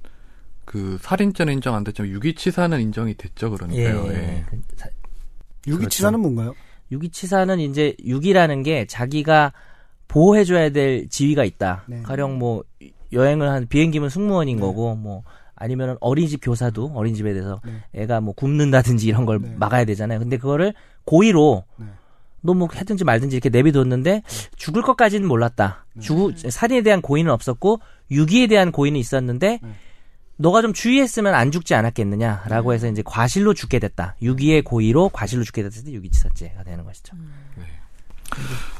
[0.65, 4.07] 그 살인죄는 인정 안 됐지만 유기치사는 인정이 됐죠 그러니까요.
[4.13, 4.45] 예.
[4.49, 4.89] 그 사-
[5.67, 6.55] 유기치사는 뭔가요?
[6.93, 9.53] 유기치사는 이제 유기라는 게 자기가
[10.09, 11.85] 보호해줘야 될 지위가 있다.
[11.87, 12.03] 네.
[12.03, 12.63] 가령 뭐
[13.13, 15.23] 여행을 한 비행기면 승무원인 거고 뭐
[15.57, 17.83] 아니면 어린이집 교사도 어린이집에 대해서 네.
[18.03, 19.55] 애가 뭐 굶는다든지 이런 걸 네.
[19.57, 20.19] 막아야 되잖아요.
[20.19, 21.87] 근데 그거를 고의로 네.
[22.41, 24.23] 너뭐 하든지 말든지 이렇게 내비뒀는데
[24.57, 25.87] 죽을 것까지는 몰랐다.
[25.95, 26.01] 네.
[26.03, 29.75] 죽 살인에 대한 고의는 없었고 유기에 대한 고의는 있었는데 네.
[30.37, 32.75] 너가 좀 주의했으면 안 죽지 않았겠느냐라고 네.
[32.75, 34.17] 해서 이제 과실로 죽게 됐다.
[34.21, 37.17] 유기의 고의로 과실로 죽게 됐을 때 유기치사죄가 되는 것이죠.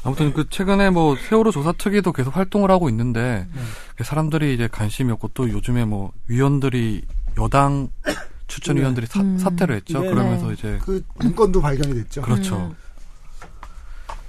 [0.03, 4.03] 아무튼 그 최근에 뭐 세월호 조사 특위도 계속 활동을 하고 있는데 네.
[4.03, 7.03] 사람들이 이제 관심이 없고 또 요즘에 뭐 위원들이
[7.39, 7.89] 여당
[8.47, 9.37] 추천 위원들이 사, 음.
[9.37, 10.01] 사퇴를 했죠.
[10.01, 10.09] 네.
[10.09, 10.53] 그러면서 네.
[10.53, 12.21] 이제 그 문건도 발견이 됐죠.
[12.21, 12.57] 그렇죠.
[12.57, 12.75] 음.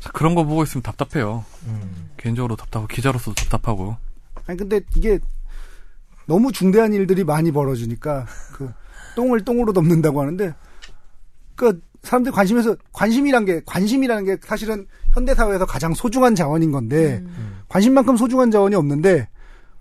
[0.01, 1.45] 자, 그런 거 보고 있으면 답답해요.
[1.67, 2.11] 음.
[2.17, 3.97] 개인적으로 답답하고 기자로서도 답답하고.
[4.47, 5.19] 아니 근데 이게
[6.27, 8.73] 너무 중대한 일들이 많이 벌어지니까 그
[9.17, 10.55] 똥을 똥으로 덮는다고 하는데
[11.55, 17.61] 그 사람들이 관심에서 관심이란 게 관심이라는 게 사실은 현대 사회에서 가장 소중한 자원인 건데 음.
[17.69, 19.29] 관심만큼 소중한 자원이 없는데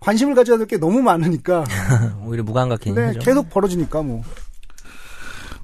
[0.06, 1.64] 관심을 가져야 될 게 너무 많으니까
[2.26, 3.14] 오히려 무감각해진 네.
[3.20, 4.24] 계속 벌어지니까 뭐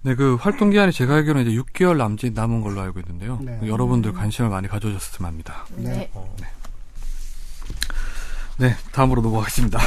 [0.03, 3.39] 네, 그 활동 기한이 제가 알기로는 이제 6개월 남짓 남은 걸로 알고 있는데요.
[3.41, 3.59] 네.
[3.67, 5.65] 여러분들 관심을 많이 가져줬으면 합니다.
[5.75, 6.09] 네.
[8.57, 9.79] 네, 다음으로 넘어가겠습니다.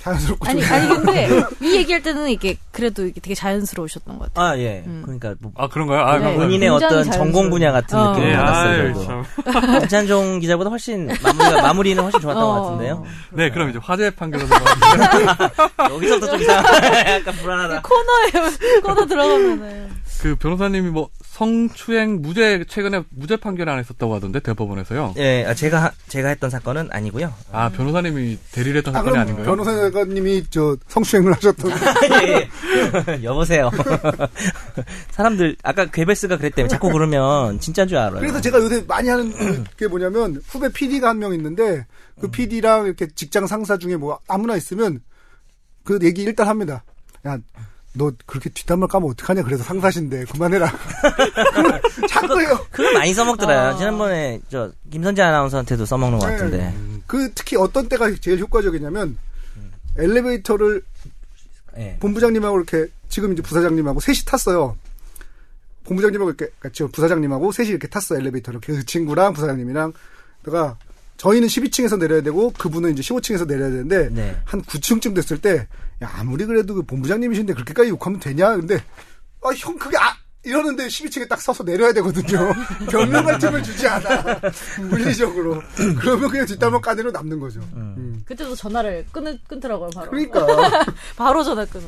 [0.00, 1.28] 자연스럽고 아니 좀 아니 근데
[1.60, 4.46] 이 얘기할 때는 이게 그래도 이게 되게 자연스러우셨던 것 같아요.
[4.46, 4.82] 아 예.
[4.86, 5.02] 음.
[5.04, 6.00] 그러니까 뭐 아, 그런가요?
[6.00, 6.34] 아, 네.
[6.36, 7.10] 본인의 어떤.
[7.10, 8.12] 전공 분야 같은 어.
[8.12, 9.24] 느낌을 예, 받았어요.
[9.80, 12.62] 김찬종 기자보다 훨씬 마무리가, 마무리는 훨씬 좋았던 것 어.
[12.62, 13.04] 같은데요.
[13.32, 14.44] 네, 그럼 이제 화재 판결로.
[15.90, 17.82] 여기서부터 좀 이상, 약간 불안하다.
[17.82, 21.08] 코너에 코너 들어가면은 그 변호사님이 뭐
[21.44, 25.14] 성추행 무죄 최근에 무죄 판결 안 했었다고 하던데 대법원에서요.
[25.16, 27.32] 예, 아, 제가 하- 제가 했던 사건은 아니고요.
[27.50, 29.46] 아 변호사님이 대리를 했던 아, 사건이 아닌가요?
[29.46, 31.70] 변호사님이 저 성추행을 하셨던.
[32.24, 32.28] 예,
[33.16, 33.22] 예.
[33.24, 33.70] 여보세요.
[35.12, 36.68] 사람들 아까 괴베스가 그랬대요.
[36.68, 38.20] 자꾸 그러면 진짜인 줄 알아요.
[38.20, 39.32] 그래서 제가 요새 많이 하는
[39.78, 41.86] 게 뭐냐면 후배 PD가 한 명 있는데
[42.20, 42.30] 그 음.
[42.32, 45.00] PD랑 이렇게 직장 상사 중에 뭐 아무나 있으면
[45.84, 46.84] 그 얘기 일단 합니다.
[47.26, 47.38] 야,
[47.92, 49.42] 너 그렇게 뒷담화 까면 어떡하냐.
[49.42, 50.72] 그래서 상사신데 그만해라.
[52.08, 52.66] 자꾸 해요.
[52.70, 53.74] 그거 많이 써먹더라요.
[53.74, 53.76] 아.
[53.76, 56.58] 지난번에 저 김선재 아나운서한테도 써먹는 것 같은데.
[56.58, 56.74] 네.
[57.06, 59.18] 그 특히 어떤 때가 제일 효과적이냐면
[59.98, 60.82] 엘리베이터를
[61.78, 61.96] 예.
[62.00, 64.76] 본부장님하고 이렇게 지금 이제 부사장님하고 셋이 탔어요.
[65.84, 69.92] 본부장님하고 이렇게 같이 부사장님하고 셋이 이렇게 탔어 요 엘리베이터를 그 친구랑 부사장님이랑
[70.44, 70.76] 내가
[71.20, 74.36] 저희는 12층에서 내려야 되고 그분은 이제 15층에서 내려야 되는데 네.
[74.46, 75.66] 한 9층쯤 됐을 때
[76.02, 78.56] 야, 아무리 그래도 그 본부장님이신데 그렇게까지 욕하면 되냐?
[78.56, 78.76] 근데
[79.42, 82.38] 아 형 그게 아 이러는데 12층에 딱 서서 내려야 되거든요.
[82.90, 84.40] 변명할 틈을 주지 않아.
[84.88, 85.60] 물리적으로.
[86.00, 87.60] 그러면 그냥 뒷담화 까대로 남는 거죠.
[87.74, 88.22] 음.
[88.24, 90.08] 그때도 전화를 끊, 끊더라고요, 바로.
[90.10, 90.46] 그러니까.
[91.16, 91.84] 바로 전화 끊어.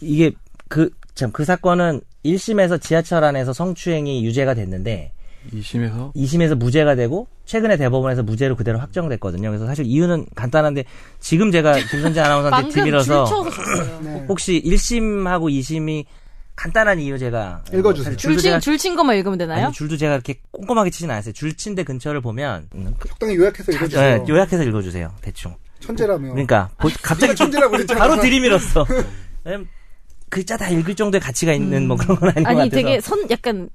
[0.00, 0.32] 이게
[0.68, 5.12] 그 참 그 사건은 1심에서 지하철 안에서 성추행이 유죄가 됐는데
[5.52, 9.48] 2심에서 2심에서 무죄가 되고 최근에 대법원에서 무죄로 그대로 확정됐거든요.
[9.50, 10.84] 그래서 사실 이유는 간단한데
[11.20, 13.26] 지금 제가 김선재 아나운서한테 드밀어서.
[14.02, 14.24] 네.
[14.28, 16.04] 혹시 1심하고 2심이
[16.56, 18.16] 간단한 이유 제가 읽어주세요.
[18.16, 19.66] 줄도 줄친, 제가 줄친 것만 읽으면 되나요?
[19.66, 21.32] 아니 줄도 제가 이렇게 꼼꼼하게 치진 않았어요.
[21.32, 24.18] 줄친데 근처를 보면 음, 적당히 요약해서 읽어주세요.
[24.18, 25.12] 네, 요약해서 읽어주세요.
[25.20, 25.54] 대충.
[25.80, 26.30] 천재라며.
[26.30, 27.98] 그러니까 보- 갑자기 천재라고 그랬잖아.
[27.98, 28.86] 바로 들이밀었어.
[29.44, 29.68] 왜냐면
[30.30, 32.76] 글자 다 읽을 정도의 가치가 있는 뭐 그런 건 아닌 것 아니, 같아서.
[32.76, 33.68] 되게 선, 약간,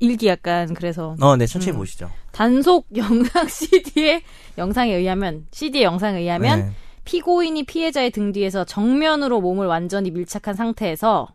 [0.00, 1.16] 일기 약간, 그래서.
[1.20, 1.78] 어, 네, 천천히 음.
[1.78, 2.10] 보시죠.
[2.32, 4.22] 단속 영상 CD의
[4.58, 6.70] 영상에 의하면, CD의 영상에 의하면, 네.
[7.04, 11.28] 피고인이 피해자의 등 뒤에서 정면으로 몸을 완전히 밀착한 상태에서,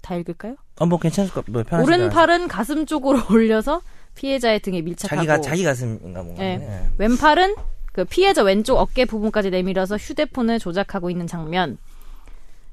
[0.00, 0.56] 다 읽을까요?
[0.78, 1.96] 어, 뭐 괜찮을 것, 뭐 편하시다.
[1.96, 3.82] 오른팔은 가슴 쪽으로 올려서
[4.14, 6.44] 피해자의 등에 밀착하고, 자기가 자기 가슴인가 뭔가.
[6.44, 6.56] 예.
[6.56, 6.88] 네.
[6.98, 7.54] 왼팔은
[7.92, 11.78] 그 피해자 왼쪽 어깨 부분까지 내밀어서 휴대폰을 조작하고 있는 장면.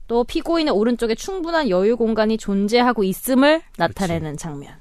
[0.07, 4.75] 또 피고인의 오른쪽에 충분한 여유 공간이 존재하고 있음을 나타내는 장면.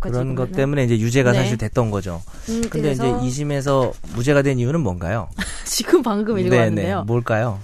[0.00, 0.52] 그런 것.
[0.52, 1.38] 때문에 이제 유죄가 네.
[1.38, 2.22] 사실 됐던 거죠.
[2.48, 5.28] 음, 근데 이제 그래서 2심에서 무죄가 된 이유는 뭔가요?
[5.64, 7.04] 지금 방금 네, 읽어봤는데요.
[7.04, 7.60] 뭘까요?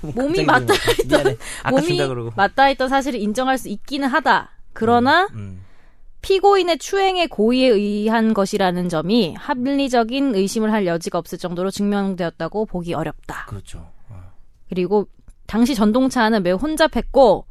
[0.00, 0.74] 몸이 맞닿아
[1.06, 1.36] 미안해.
[1.62, 2.32] 아까 몸이 준다 그러고.
[2.36, 4.50] 맞닿아 있던 사실을 인정할 수 있기는 하다.
[4.72, 5.60] 그러나 음.
[6.22, 13.44] 피고인의 추행의 고의에 의한 것이라는 점이 합리적인 의심을 할 여지가 없을 정도로 증명되었다고 보기 어렵다.
[13.46, 13.86] 그렇죠.
[14.70, 15.06] 그리고
[15.46, 17.44] 당시 전동차는 매우 혼잡했고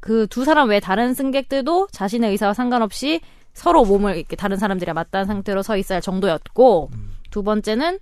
[0.00, 3.20] 그 두 사람 외 다른 승객들도 자신의 의사와 상관없이
[3.52, 6.90] 서로 몸을 이렇게 다른 사람들이랑 맞닿은 상태로 서 있어야 할 정도였고
[7.30, 7.98] 두 번째는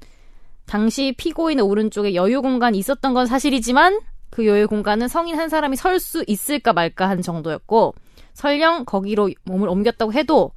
[0.67, 5.99] 당시 피고인의 오른쪽에 여유 공간이 있었던 건 사실이지만 그 여유 공간은 성인 한 사람이 설
[6.01, 7.95] 수 있을까 말까 한 정도였고
[8.35, 10.51] 설령 거기로 몸을 옮겼다고 해도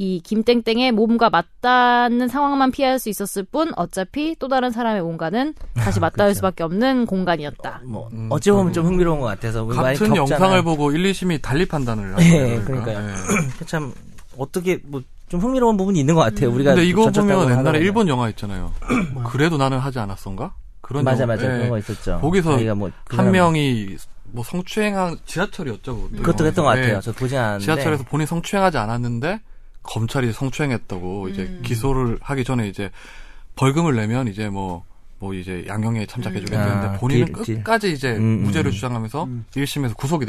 [0.00, 5.98] 이 김땡땡의 몸과 맞닿는 상황만 피할 수 있었을 뿐 어차피 또 다른 사람의 공간은 다시
[6.00, 7.82] 맞닿을 수밖에 없는 공간이었다.
[7.84, 10.14] 뭐 음, 어찌 보면 좀 흥미로운 것 같아서 같은.
[10.14, 12.64] 영상을 보고 1, 2심이 달리 판단을 하는 예, 거예요.
[12.64, 13.08] 그러니까요.
[13.10, 13.64] 예.
[13.66, 13.92] 참
[14.38, 16.50] 어떻게 뭐 좀 흥미로운 부분이 있는 것 같아요.
[16.50, 17.80] 우리가 근데 이거 보면 옛날에.
[17.80, 18.72] 일본 영화 있잖아요.
[19.28, 20.54] 그래도 나는 하지 않았던가?
[20.80, 21.34] 그런 맞아 영화.
[21.34, 21.48] 맞아 예.
[21.58, 22.18] 그런 거 있었죠.
[22.22, 23.96] 거기서 자기가 뭐그 한 사람- 명이
[24.30, 25.96] 뭐 성추행한 지하철이었죠.
[25.96, 26.22] 그것도.
[26.22, 26.80] 그것도 했던 것 예.
[26.80, 27.00] 같아요.
[27.02, 29.40] 저 보진 않았는데 지하철에서 본인 성추행하지 않았는데
[29.88, 31.62] 검찰이 성추행했다고 이제 음.
[31.64, 32.90] 기소를 하기 전에 이제
[33.56, 37.54] 벌금을 내면 이제 뭐뭐 이제 양형에 참작해주겠는데 아, 본인은 딜, 딜.
[37.56, 38.72] 끝까지 이제 음, 무죄를 음.
[38.72, 39.46] 주장하면서 음.
[39.52, 40.26] 1심에서 구속이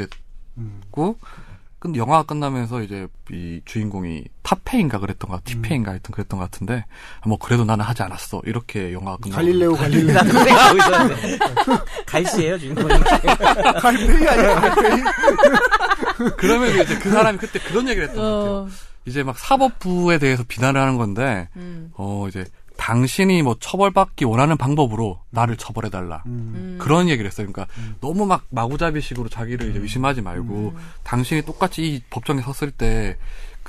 [0.56, 0.80] 음.
[0.82, 1.18] 됐고
[1.78, 6.84] 근데 영화가 끝나면서 이제 이 주인공이 탑페인가 그랬던가 티페인가 하여튼 그랬던 것 같은데
[7.26, 10.14] 뭐 그래도 나는 하지 않았어 이렇게 영화가 끝나고 갈릴레오 갈릴레오.
[10.14, 11.38] 나도 생각하고 있었는데
[12.06, 12.88] 갈씨예요 주인공이.
[13.80, 15.02] 갈페이 아니야 갈페이?
[16.36, 18.89] 그러면 이제 그 사람이 그때 그런 얘기를 했던 것 같아요.
[19.00, 22.44] 어, 이제 막 사법부에 대해서 비난을 하는 건데 음, 어 이제
[22.76, 26.22] 당신이 뭐 처벌받기 원하는 방법으로 나를 처벌해달라.
[26.26, 26.52] 음.
[26.54, 26.78] 음.
[26.80, 27.46] 그런 얘기를 했어요.
[27.50, 33.16] 그러니까 너무 막 마구잡이식으로 자기를 이제 의심하지 말고 당신이 똑같이 이 법정에 섰을 때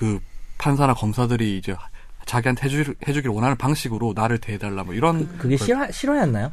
[0.01, 0.19] 그
[0.57, 1.75] 판사나 검사들이 이제
[2.25, 6.51] 자기한테 해주, 해주길 원하는 방식으로 나를 대해달라 뭐 이런 그게 실화 실화였나요?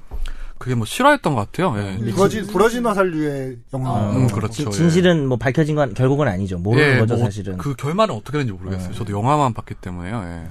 [0.59, 1.75] 그게 뭐 싫어했던 것 같아요.
[1.79, 2.11] 예.
[2.13, 4.11] 부러진 부러진 화살류의 영화.
[4.11, 4.53] 음, 그렇죠.
[4.65, 6.59] 진- 진실은 뭐 밝혀진 건 결국은 아니죠.
[6.59, 7.57] 모르는 예, 거죠 뭐 사실은.
[7.59, 8.93] 그 결말은 어떻게 되는지 모르겠어요.
[8.95, 10.23] 저도 영화만 봤기 때문에요.
[10.25, 10.49] 예.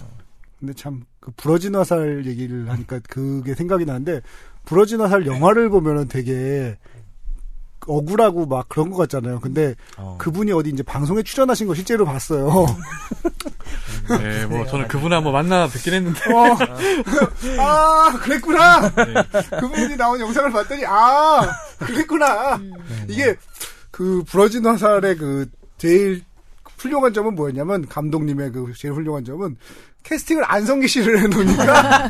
[0.60, 4.22] 근데 참 그 부러진 화살 얘기를 하니까 그게 생각이 나는데
[4.64, 6.78] 부러진 화살 영화를 보면은 되게
[7.88, 9.40] 억울하고 막 그런 것 같잖아요.
[9.40, 10.16] 근데 어.
[10.20, 12.66] 그분이 어디 이제 방송에 출연하신 거 실제로 봤어요.
[14.22, 16.58] 예, 뭐 저는 그분을 한번 만나 뵙긴 했는데 어.
[17.60, 18.92] 아, 그랬구나!
[19.60, 21.42] 그분이 나온 영상을 봤더니, 아,
[21.80, 22.60] 그랬구나!
[23.08, 23.36] 이게,
[23.92, 25.48] 그, 부러진 화살의 그,
[25.78, 26.24] 제일
[26.78, 29.58] 훌륭한 점은 뭐였냐면 감독님의 그 제일 훌륭한 점은
[30.08, 32.08] 캐스팅을 안성기 씨를 해놓으니까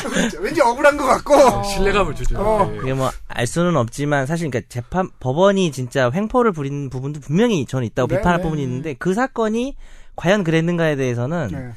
[0.40, 2.38] 왠지 억울한 것 같고 신뢰감을 주죠.
[2.38, 2.72] 어.
[2.74, 2.78] 예.
[2.82, 7.84] 이게 뭐 알 수는 없지만 사실 그러니까 재판 법원이 진짜 횡포를 부린 부분도 분명히 저는
[7.88, 8.42] 있다고 네, 비판할 네.
[8.44, 9.76] 부분이 있는데 그 사건이
[10.16, 11.72] 과연 그랬는가에 대해서는 네.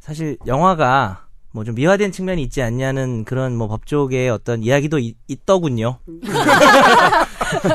[0.00, 5.98] 사실 영화가 뭐 좀 미화된 측면이 있지 않냐는 그런 뭐 법조계의 어떤 이야기도 있, 있더군요.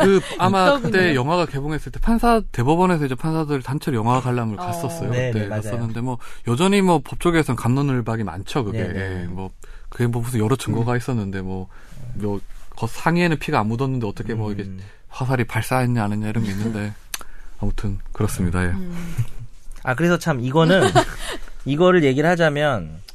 [0.04, 0.92] 그 아마 있더군요.
[0.92, 4.66] 그때 영화가 개봉했을 때 판사 대법원에서 이제 판사들 단체로 영화 관람을 어.
[4.66, 5.12] 갔었어요.
[5.12, 5.62] 네, 그때 네, 맞아요.
[5.62, 8.64] 갔었는데 뭐 여전히 뭐 법조계에서는 감론을박이 많죠.
[8.64, 9.22] 그게 네, 네.
[9.24, 9.52] 예, 뭐
[9.90, 11.70] 그게 뭐 무슨 여러 증거가 있었는데 뭐뭐
[12.80, 14.80] 그 상의에는 피가 안 묻었는데 어떻게 뭐 이게 음.
[15.10, 16.94] 화살이 발사했냐 안 했냐 이런 게 있는데
[17.62, 18.64] 아무튼 그렇습니다.
[18.66, 18.74] 예.
[19.84, 20.82] 아 그래서 참 이거는
[21.66, 23.06] 이거를 얘기를 하자면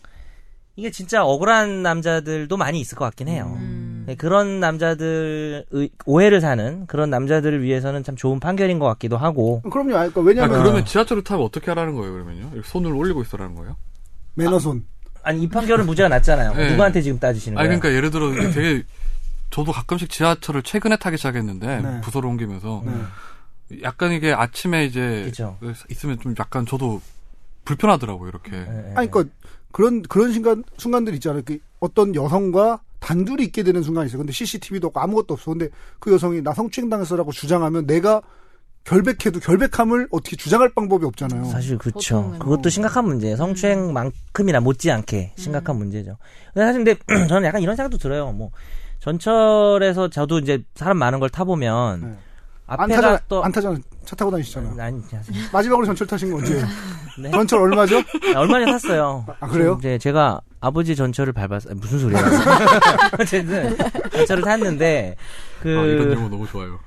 [0.76, 3.52] 이게 진짜 억울한 남자들도 많이 있을 것 같긴 해요.
[3.58, 4.04] 음.
[4.06, 9.60] 네, 그런 남자들 의- 오해를 사는 그런 남자들을 위해서는 참 좋은 판결인 것 같기도 하고
[9.62, 9.90] 그럼요.
[9.90, 12.12] 그러니까 아, 왜냐하면 그러면 지하철을 타면 어떻게 하라는 거예요?
[12.12, 12.62] 그러면요?
[12.64, 13.76] 손을 올리고 있어라는 거예요?
[14.34, 14.84] 매너 손.
[15.22, 16.54] 아니 이 판결은 무죄가 났잖아요.
[16.54, 16.70] 네.
[16.70, 17.80] 누구한테 지금 따지시는 아니 거예요?
[17.80, 18.82] 그러니까 예를 들어 되게
[19.50, 22.00] 저도 가끔씩 지하철을 최근에 타기 시작했는데 네.
[22.00, 23.82] 부서로 옮기면서 네.
[23.82, 25.58] 약간 이게 아침에 이제 그죠.
[25.90, 27.00] 있으면 좀 약간 저도
[27.64, 28.52] 불편하더라고요 이렇게.
[28.56, 28.94] 예, 예.
[28.96, 29.24] 아니, 그러니까
[29.72, 31.42] 그런 그런 순간 순간들 있잖아요.
[31.44, 34.18] 그 어떤 여성과 단둘이 있게 되는 순간이 있어요.
[34.18, 35.50] 근데 CCTV도 없고 아무것도 없어.
[35.50, 38.22] 근데 그 여성이 나 성추행당했어라고 주장하면 내가
[38.84, 41.44] 결백해도 결백함을 어떻게 주장할 방법이 없잖아요.
[41.44, 42.16] 사실 그렇죠.
[42.22, 42.70] 보통은 그것도 뭐.
[42.70, 43.36] 심각한 문제예요.
[43.36, 46.16] 성추행만큼이나 못지않게 심각한 문제죠.
[46.52, 48.32] 근데 사실 근데 저는 약간 이런 생각도 들어요.
[48.32, 48.50] 뭐
[49.00, 52.16] 전철에서 저도 이제 사람 많은 걸 타보면 네.
[52.74, 53.76] 안 앞에가 타잖아, 또 안 타잖아.
[54.04, 54.72] 차 타고 다니시잖아요.
[54.82, 56.66] 아니 아니, 마지막으로 전철 타신 거 언제예요?
[57.18, 57.30] 네.
[57.30, 58.02] 전철 얼마죠?
[58.34, 59.24] 얼마 전에 탔어요.
[59.40, 59.76] 아, 그래요?
[59.80, 61.74] 이제 제가 아버지 전철을 밟았어요.
[61.76, 62.20] 무슨 소리야?
[63.20, 63.76] 어쨌든
[64.12, 65.16] 전철을 탔는데
[65.62, 66.78] 그 아, 이런 용어 너무 좋아요.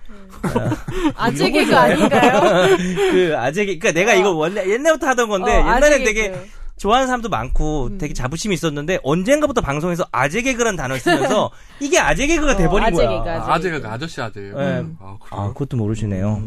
[1.15, 2.75] 아재 개그 아닌가요?
[3.11, 6.47] 그 아재 개 그러니까 내가 이거 원래 옛날부터 하던 건데 어, 옛날엔 되게 개그.
[6.77, 12.57] 좋아하는 사람도 많고 되게 자부심이 있었는데 언젠가부터 방송에서 아재 개그라는 단어를 쓰면서 이게 아재 개그가
[12.57, 13.09] 돼버린 아재 거야.
[13.09, 14.57] 개그, 아, 아재가 그 아저씨 아재예요.
[14.57, 14.85] 네.
[14.99, 15.53] 아, 아, 그래요?
[15.53, 16.41] 그것도 모르시네요.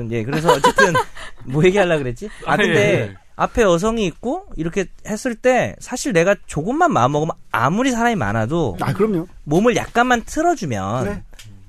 [0.00, 0.92] 아무튼 예, 그래서 어쨌든
[1.44, 2.28] 뭐 얘기하려 그랬지?
[2.46, 3.14] 아 아, 예, 근데 예.
[3.36, 8.92] 앞에 여성이 있고 이렇게 했을 때 사실 내가 조금만 마음 먹으면 아무리 사람이 많아도 아,
[8.92, 9.26] 그럼요.
[9.44, 11.22] 몸을 약간만 틀어주면 네.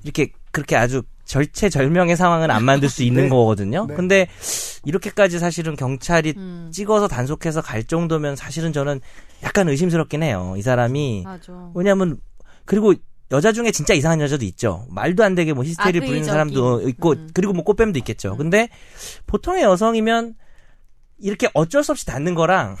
[0.04, 3.28] 이렇게 그렇게 아주 절체절명의 상황은 안 만들 수 있는 네.
[3.30, 3.86] 거거든요.
[3.86, 3.94] 네.
[3.94, 4.28] 근데
[4.84, 6.70] 이렇게까지 사실은 경찰이 음.
[6.72, 9.00] 찍어서 단속해서 갈 정도면 사실은 저는
[9.42, 10.54] 약간 의심스럽긴 해요.
[10.58, 11.70] 이 사람이 맞아.
[11.74, 12.18] 왜냐하면
[12.66, 12.92] 그리고
[13.30, 14.84] 여자 중에 진짜 이상한 여자도 있죠.
[14.90, 16.32] 말도 안 되게 뭐 히스테리 를 부리는 악의적인.
[16.32, 17.30] 사람도 있고 음.
[17.32, 18.36] 그리고 뭐 꽃뱀도 있겠죠.
[18.36, 18.68] 근데
[19.26, 20.34] 보통의 여성이면
[21.18, 22.76] 이렇게 어쩔 수 없이 닿는 거랑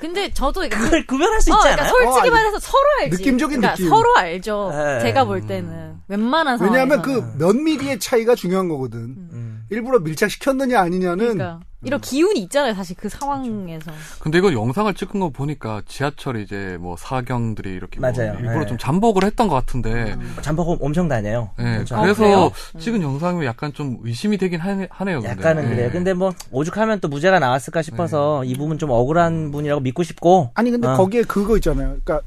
[0.00, 1.88] 근데 저도 그걸 구별할 수 어, 있지 그러니까 않아요?
[2.12, 3.16] 솔직히 어, 말해서 서로 알지.
[3.16, 3.88] 느낌적인 그러니까 느낌.
[3.88, 4.70] 서로 알죠.
[4.72, 5.00] 네.
[5.00, 6.64] 제가 볼 때는 웬만한 상황에서.
[6.84, 8.98] 왜냐하면 그 몇 미리의 차이가 중요한 거거든.
[9.00, 9.45] 음.
[9.70, 12.74] 일부러 밀착시켰느냐 아니냐는 그러니까 이런 기운이 있잖아요.
[12.74, 13.92] 사실 그 상황에서.
[14.20, 18.34] 근데 이거 영상을 찍은 거 보니까 지하철 이제 뭐 사경들이 이렇게 뭐 맞아요.
[18.34, 18.66] 일부러 네.
[18.66, 20.16] 좀 잠복을 했던 것 같은데.
[20.42, 21.50] 잠복 엄청 다녀요.
[21.60, 21.96] 예, 그렇죠.
[21.96, 22.52] 아, 그래서 그래요?
[22.78, 25.20] 찍은 영상이 약간 좀 의심이 되긴 하네, 하네요.
[25.20, 25.30] 근데.
[25.30, 25.68] 약간은 예.
[25.68, 25.90] 그래요.
[25.92, 30.50] 근데 뭐 오죽하면 또 무죄가 나왔을까 싶어서 이 부분 좀 억울한 분이라고 믿고 싶고.
[30.54, 30.96] 아니 근데 어.
[30.96, 31.98] 거기에 그거 있잖아요.
[32.04, 32.20] 그러니까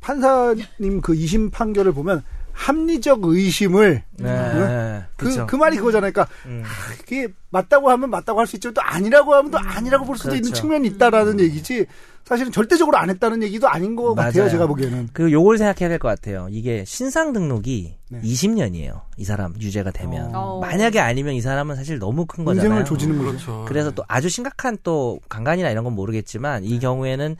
[0.00, 2.22] 판사님 그 2심 판결을 보면
[2.58, 5.02] 합리적 의심을 네.
[5.16, 5.46] 그, 그쵸.
[5.46, 6.10] 그 말이 그거잖아요.
[6.12, 6.64] 그러니까 음.
[6.98, 10.50] 그게 맞다고 하면 맞다고 할 수 있지만 또 아니라고 하면 또 아니라고 볼 수도 있는
[10.50, 10.62] 그렇죠.
[10.62, 11.86] 측면이 있다라는 얘기지
[12.24, 14.42] 사실은 절대적으로 안 했다는 얘기도 아닌 것 같아요.
[14.42, 14.50] 맞아요.
[14.50, 15.08] 제가 보기에는.
[15.12, 16.48] 그 요걸 생각해야 될 것 같아요.
[16.50, 18.20] 이게 신상 등록이 네.
[18.20, 19.02] 20년이에요.
[19.16, 20.34] 이 사람 유죄가 되면.
[20.34, 20.58] 어.
[20.60, 22.66] 만약에 아니면 이 사람은 사실 너무 큰 거잖아요.
[22.70, 23.28] 인생을 조지는 거죠.
[23.30, 23.64] 그렇죠.
[23.68, 27.36] 그래서 또 아주 심각한 또 강간이나 이런 건 모르겠지만 이 경우에는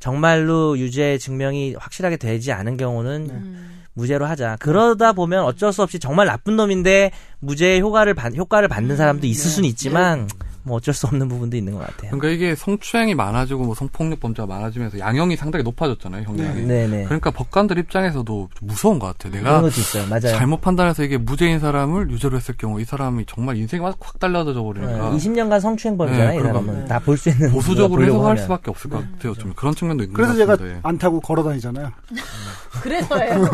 [0.00, 3.73] 정말로 유죄 증명이 확실하게 되지 않은 경우는 음.
[3.94, 4.56] 무죄로 하자.
[4.60, 9.50] 그러다 보면 어쩔 수 없이 정말 나쁜 놈인데 무죄의 효과를 받, 효과를 받는 사람도 있을
[9.50, 10.28] 수는 있지만
[10.66, 12.10] 뭐 어쩔 수 없는 부분도 있는 것 같아요.
[12.10, 16.62] 그러니까 이게 성추행이 많아지고 뭐 성폭력 범죄가 많아지면서 양형이 상당히 높아졌잖아요, 형량이.
[16.62, 17.04] 네 네.
[17.04, 19.28] 그러니까 법관들 입장에서도 좀 무서운 것 같아.
[19.28, 20.06] 그런 내가 것도 있어요.
[20.08, 20.36] 맞아요.
[20.36, 24.60] 잘못 판단해서 이게 무죄인 사람을 유죄로 했을 경우 이 사람이 정말 인생이 확 달라져 네,
[24.62, 26.28] 버리니까 20년간 성추행범이잖아요.
[26.30, 28.42] 네, 이 그러니까 사람은 다볼 수 있는 보수적으로 해석할 하면.
[28.42, 29.34] 수밖에 없을 것 같아요.
[29.34, 30.78] 좀 그런 측면도 있는 그래서 것 제가.
[30.82, 31.90] 안 타고 걸어 다니잖아요.
[32.82, 33.44] 그래서예요.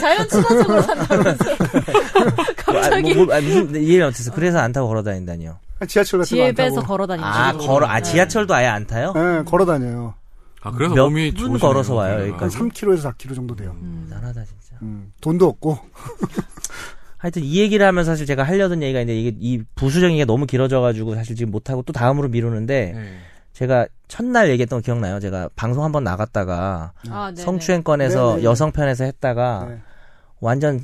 [0.00, 1.44] 자연 친화적으로 산다면서.
[1.52, 4.32] 아, 갑자기 뭐, 뭐, 아, 무슨 이해를 못했어.
[4.32, 5.56] 그래서 안 타고 걸어 다닌다니요.
[5.86, 6.86] 지하철 같은 거안 타고.
[6.86, 7.26] 걸어 다니죠.
[7.26, 9.12] 아 걸어 아 지하철도 아예 안 타요?
[9.14, 10.14] 네, 걸어 다녀요.
[10.60, 12.20] 아 그래서 몇 몸이 분 걸어서 와요.
[12.22, 12.56] 여기까지?
[12.56, 13.76] 한 3km에서 4km 정도 돼요.
[14.08, 14.76] 대단하다 진짜.
[14.82, 15.78] 음, 돈도 없고.
[17.18, 21.14] 하여튼 이 얘기를 하면 사실 제가 하려던 얘기가 있는데 이게 이 부수적인 게 너무 길어져가지고
[21.14, 23.18] 사실 지금 못하고 또 다음으로 미루는데 네.
[23.52, 25.20] 제가 첫날 얘기했던 거 기억나요?
[25.20, 27.42] 제가 방송 한번 나갔다가 아, 네네.
[27.42, 28.42] 성추행권에서 네네.
[28.42, 29.78] 여성 편에서 했다가 네.
[30.40, 30.80] 완전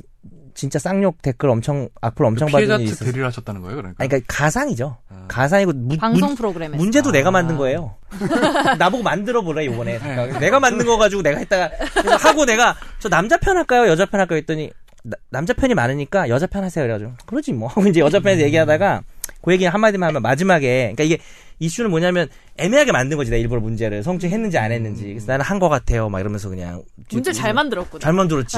[0.59, 3.05] 진짜 쌍욕 댓글 엄청 악플 엄청 받은 피해자 일이 측 있었어요.
[3.11, 4.03] 대리를 하셨다는 거예요, 그러니까.
[4.03, 4.97] 아니, 그러니까 가상이죠.
[5.07, 5.25] 아.
[5.29, 7.57] 가상이고 문, 방송 문, 프로그램에 문제도 내가 만든 아.
[7.59, 7.95] 거예요.
[8.77, 9.99] 나보고 만들어 보래 이번에.
[9.99, 10.39] 네.
[10.39, 14.19] 내가 만든 거 가지고 내가 했다가 그래서 하고 내가 저 남자 편 할까요, 여자 편
[14.19, 14.69] 할까요 했더니
[15.03, 19.01] 나- 남자 편이 많으니까 여자 편 하세요 그래가지고 그러지 뭐 하고 이제 여자 편에서 얘기하다가
[19.41, 21.19] 그 얘기 한마디만 하면 마지막에 그러니까 이게
[21.59, 25.69] 이슈는 뭐냐면 애매하게 만든 거지 내가 일부러 문제를 성추행했는지 안 했는지 그래서 나는 한 거
[25.69, 28.01] 같아요 막 이러면서 그냥 문제 잘 만들었구나.
[28.01, 28.57] 잘 만들었지.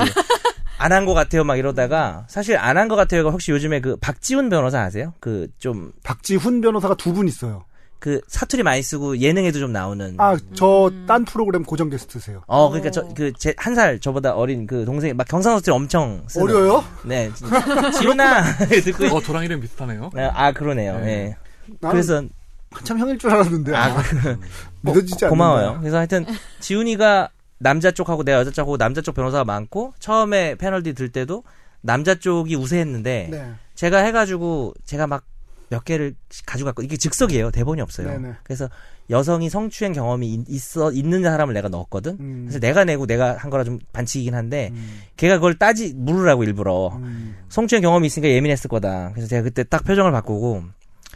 [0.84, 5.14] 안한거 같아요 막 이러다가 사실 안한거 같아요가 혹시 요즘에 그 박지훈 변호사 아세요?
[5.20, 7.66] 그좀그 박지훈 변호사가 두 분 있어요.
[8.28, 12.42] 사투리 많이 쓰고 예능에도 좀 나오는 아, 저딴 프로그램 고정 게스트세요.
[12.48, 16.24] 어, 그러니까 저, 그, 제, 한 살 저보다 어린 그 동생이 막 경상도들이 엄청.
[16.28, 16.48] 쓰는.
[16.48, 16.84] 어려요?
[17.06, 17.30] 네.
[18.00, 18.42] 지훈아!
[18.84, 20.10] 듣고, 있- 어, 저랑 이름 비슷하네요.
[20.34, 20.96] 아, 그러네요.
[20.98, 21.06] 네.
[21.06, 21.36] 네.
[21.80, 22.24] 나는 그래서,
[22.72, 23.76] 한참 형일 줄 알았는데.
[23.76, 24.04] 아, 아,
[24.82, 25.78] 믿어지지 않는 고마워요.
[25.82, 26.26] 그래서 하여튼,
[26.60, 27.30] 지훈이가
[27.62, 31.44] 남자 쪽하고 내가 여자 쪽하고 남자 쪽 변호사가 많고, 처음에 패널디 들 때도
[31.82, 33.52] 남자 쪽이 우세했는데, 네.
[33.76, 35.24] 제가 해가지고, 제가 막
[35.70, 37.50] 몇 개를 가져갔고, 이게 즉석이에요.
[37.52, 38.10] 대본이 없어요.
[38.10, 38.34] 네네.
[38.44, 38.68] 그래서
[39.10, 42.18] 여성이 성추행 경험이 있- 있어, 있는 사람을 내가 넣었거든?
[42.20, 42.42] 음.
[42.44, 45.00] 그래서 내가 내고 내가 한 거라 좀 반칙이긴 한데, 음.
[45.16, 47.38] 걔가 그걸 따지 물으라고 일부러 음.
[47.48, 49.12] 성추행 경험이 있으니까 예민했을 거다.
[49.14, 50.62] 그래서 제가 그때 딱 표정을 바꾸고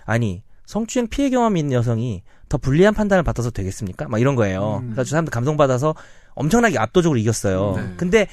[0.05, 4.08] 아니 성추행 피해 경험이 있는 여성이 더 불리한 판단을 받아서 되겠습니까?
[4.08, 4.79] 막 이런 거예요.
[4.84, 4.91] 음.
[4.91, 5.95] 그래서 사람들 감동받아서
[6.36, 7.74] 엄청나게 압도적으로 이겼어요.
[7.78, 7.93] 네.
[7.98, 8.28] 근데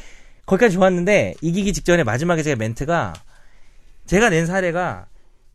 [0.46, 3.12] 거기까지 좋았는데 이기기 직전에 마지막에 제가 멘트가
[4.06, 5.06] 제가 낸 사례가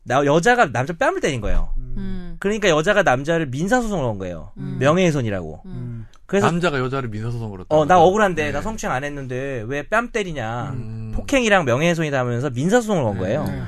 [0.04, 1.72] 나 여자가 남자 뺨을 때린 거예요.
[1.76, 2.36] 음.
[2.40, 4.52] 그러니까 여자가 남자를 민사소송을 건 거예요.
[4.56, 4.78] 음.
[4.80, 5.62] 명예훼손이라고.
[5.66, 6.06] 음.
[6.24, 8.52] 그래서 남자가 여자를 민사소송으로 어나 억울한데 네.
[8.52, 10.70] 나 성추행 안 했는데 왜 뺨 때리냐.
[10.74, 11.12] 음.
[11.14, 13.44] 폭행이랑 명예훼손이다 하면서 민사소송을 건 거예요.
[13.44, 13.62] 네.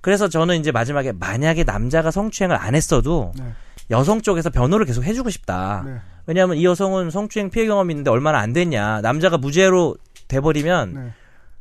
[0.00, 3.44] 그래서 저는 이제 마지막에 만약에 남자가 성추행을 안 했어도 네.
[3.90, 5.82] 여성 쪽에서 변호를 계속 해주고 싶다.
[5.86, 5.96] 네.
[6.26, 9.00] 왜냐하면 이 여성은 성추행 피해 경험이 있는데 얼마나 안 됐냐.
[9.02, 9.96] 남자가 무죄로
[10.28, 11.12] 돼버리면 네.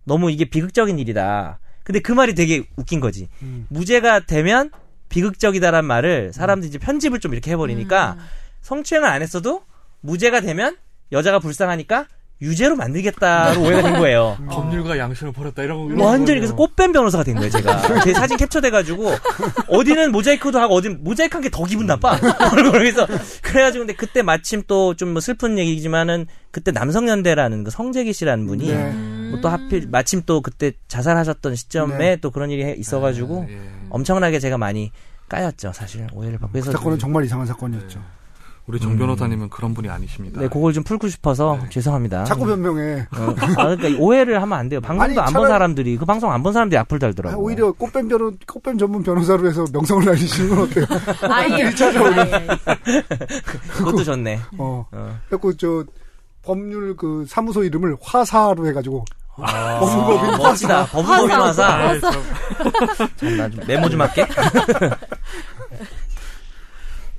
[0.05, 1.59] 너무 이게 비극적인 일이다.
[1.83, 3.27] 근데 그 말이 되게 웃긴 거지.
[3.41, 3.67] 음.
[3.69, 4.71] 무죄가 되면
[5.09, 8.23] 비극적이다란 말을 사람들이 이제 편집을 좀 이렇게 해버리니까 음.
[8.61, 9.63] 성추행을 안 했어도
[10.01, 10.77] 무죄가 되면
[11.11, 12.07] 여자가 불쌍하니까
[12.43, 14.37] 유죄로 만들겠다로 오해가 된 거예요.
[14.51, 16.05] 법률과 양심을 버렸다 이런 거.
[16.05, 18.01] 완전히 그래서 꽃뱀 변호사가 된 거예요, 제가.
[18.03, 19.11] 제 사진 캡처돼가지고,
[19.69, 22.17] 어디는 모자이크도 하고, 어디는 모자이크 한 게 더 기분 나빠.
[22.71, 23.07] 그래서,
[23.41, 28.67] 그래가지고, 근데 그때 마침 또 좀 뭐 슬픈 얘기지만은, 그때 남성연대라는 그 성재기 씨라는 분이,
[28.67, 28.91] 네.
[29.29, 32.15] 뭐 또 하필, 마침 또 그때 자살하셨던 시점에 네.
[32.17, 33.59] 또 그런 일이 해- 있어가지고, 예.
[33.89, 34.91] 엄청나게 제가 많이
[35.29, 36.07] 까였죠, 사실.
[36.13, 36.47] 오해를 받고.
[36.53, 37.99] 그 그래서, 사건은 정말 이상한 사건이었죠.
[38.65, 40.39] 우리 정 변호사님은 그런 분이 아니십니다.
[40.39, 41.67] 네, 그걸 좀 풀고 싶어서, 네.
[41.69, 42.23] 죄송합니다.
[42.23, 43.05] 자꾸 변명해.
[43.11, 44.79] 어, 아, 그러니까 오해를 하면 안 돼요.
[44.79, 47.43] 방송도 안본 차라리- 사람들이, 그 방송 안 본 사람들이 악플 아, 달더라고.
[47.43, 50.85] 오히려 꽃뱀 변호, 꽃뱀 전문 변호사로 해서 명성을 날리시는 건 어때요?
[51.29, 51.63] 아예.
[51.65, 51.73] 아예.
[53.73, 54.39] 그것도 좋네.
[54.57, 54.85] 어.
[54.91, 55.19] 어.
[55.27, 55.83] 그래갖고 저
[56.41, 59.03] 법률 그 사무소 이름을 화사로 해가지고
[59.37, 60.85] 아, 법무법인 멋지다.
[60.85, 61.67] 법무법인 화사.
[61.67, 62.11] 아, 참.
[63.17, 64.25] 참, 나좀 메모 좀 할게.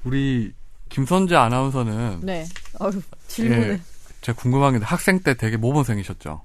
[0.04, 0.52] 우리
[0.98, 2.46] 김선재 아나운서는 네.
[2.78, 3.68] 어휴, 질문을.
[3.72, 3.80] 예,
[4.20, 6.40] 제가 궁금한 게 학생 때 되게 모범생이셨죠.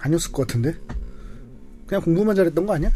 [0.00, 0.74] 아니었을 것 같은데?
[1.86, 2.90] 그냥 공부만 잘했던 거 아니야?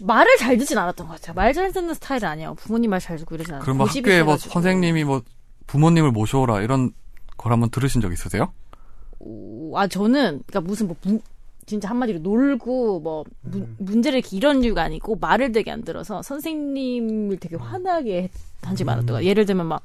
[0.00, 1.34] 말을 잘 듣진 않았던 것 같아요.
[1.34, 2.54] 말 잘 듣는 스타일은 아니에요.
[2.54, 3.62] 부모님 말 잘 듣고 이러진 않아요.
[3.62, 4.38] 그럼 뭐 학교에 뭐.
[4.38, 5.20] 선생님이 뭐
[5.66, 6.92] 부모님을 모셔오라 이런
[7.36, 8.54] 걸 한번 들으신 적 있으세요?
[9.18, 11.20] 오, 아 저는 그러니까 무슨 뭐 문-
[11.66, 13.76] 진짜 한마디로 놀고 뭐 문- 음.
[13.78, 18.30] 문제를 이런 이유가 아니고 말을 되게 안 들어서 선생님을 되게 화나게
[18.62, 19.28] 한 적이 많았던 것 같아요.
[19.28, 19.82] 예를 들면 막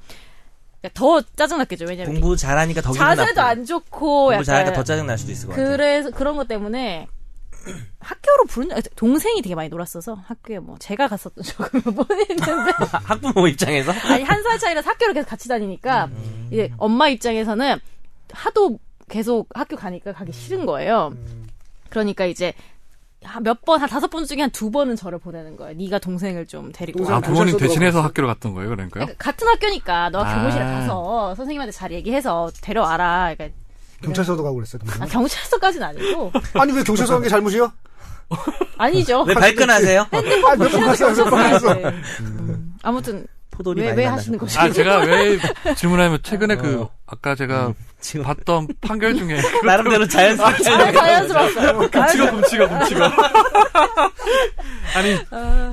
[0.81, 1.85] 그러니까 더 짜증났겠죠.
[1.87, 2.93] 왜냐면 공부 잘하니까 더.
[2.93, 5.67] 자세도 안 좋고 공부 잘하니까 더 약간 짜증 날 수도 있을 것 같아.
[5.69, 7.07] 그래서 그런 것 때문에
[7.99, 11.81] 학교로 부른 동생이 되게 많이 놀았어서 학교에 뭐 제가 갔었던 적은
[12.29, 12.71] 있는데
[13.05, 16.47] 학부모 입장에서 아니 한 살 차이라서 학교를 계속 같이 다니니까 음.
[16.51, 17.77] 이제 엄마 입장에서는
[18.31, 21.13] 하도 계속 학교 가니까 가기 싫은 거예요.
[21.91, 22.53] 그러니까 이제
[23.43, 25.75] 몇 번 한 다섯 번 중에 한 두 번은 저를 보내는 거예요.
[25.77, 27.21] 네가 동생을 좀 데리고 동생 아 와.
[27.21, 28.01] 부모님 대신해서?
[28.01, 29.05] 학교를 갔던 거예요, 그러니까요?
[29.05, 30.35] 그러니까 같은 학교니까 너 아.
[30.35, 33.35] 교무실에 가서 선생님한테 잘 얘기해서 데려와라.
[33.37, 33.55] 그러니까
[34.03, 34.79] 경찰서도 가고 그랬어요.
[34.79, 35.03] 동생.
[35.03, 37.71] 아, 경찰서까지는 아니고 아니 왜 경찰서 간 게 잘못이야?
[38.77, 39.21] 아니죠.
[39.23, 40.07] 왜 발끈하세요?
[40.09, 40.69] 아번
[41.29, 41.73] 갔어.
[41.75, 41.83] 네.
[42.21, 42.73] 음.
[42.81, 43.27] 아무튼
[43.75, 44.05] 왜, 왜.
[44.05, 44.59] 하시는 거죠?
[44.59, 45.37] 아 제가 왜
[45.77, 46.89] 질문하면 최근에 그 어.
[47.05, 51.69] 아까 제가 지금 봤던 판결 중에 나름대로 자연스럽게 아, 자연스러웠어요.
[51.79, 53.15] 훔치가 훔치가 훔치가
[54.95, 55.17] 아니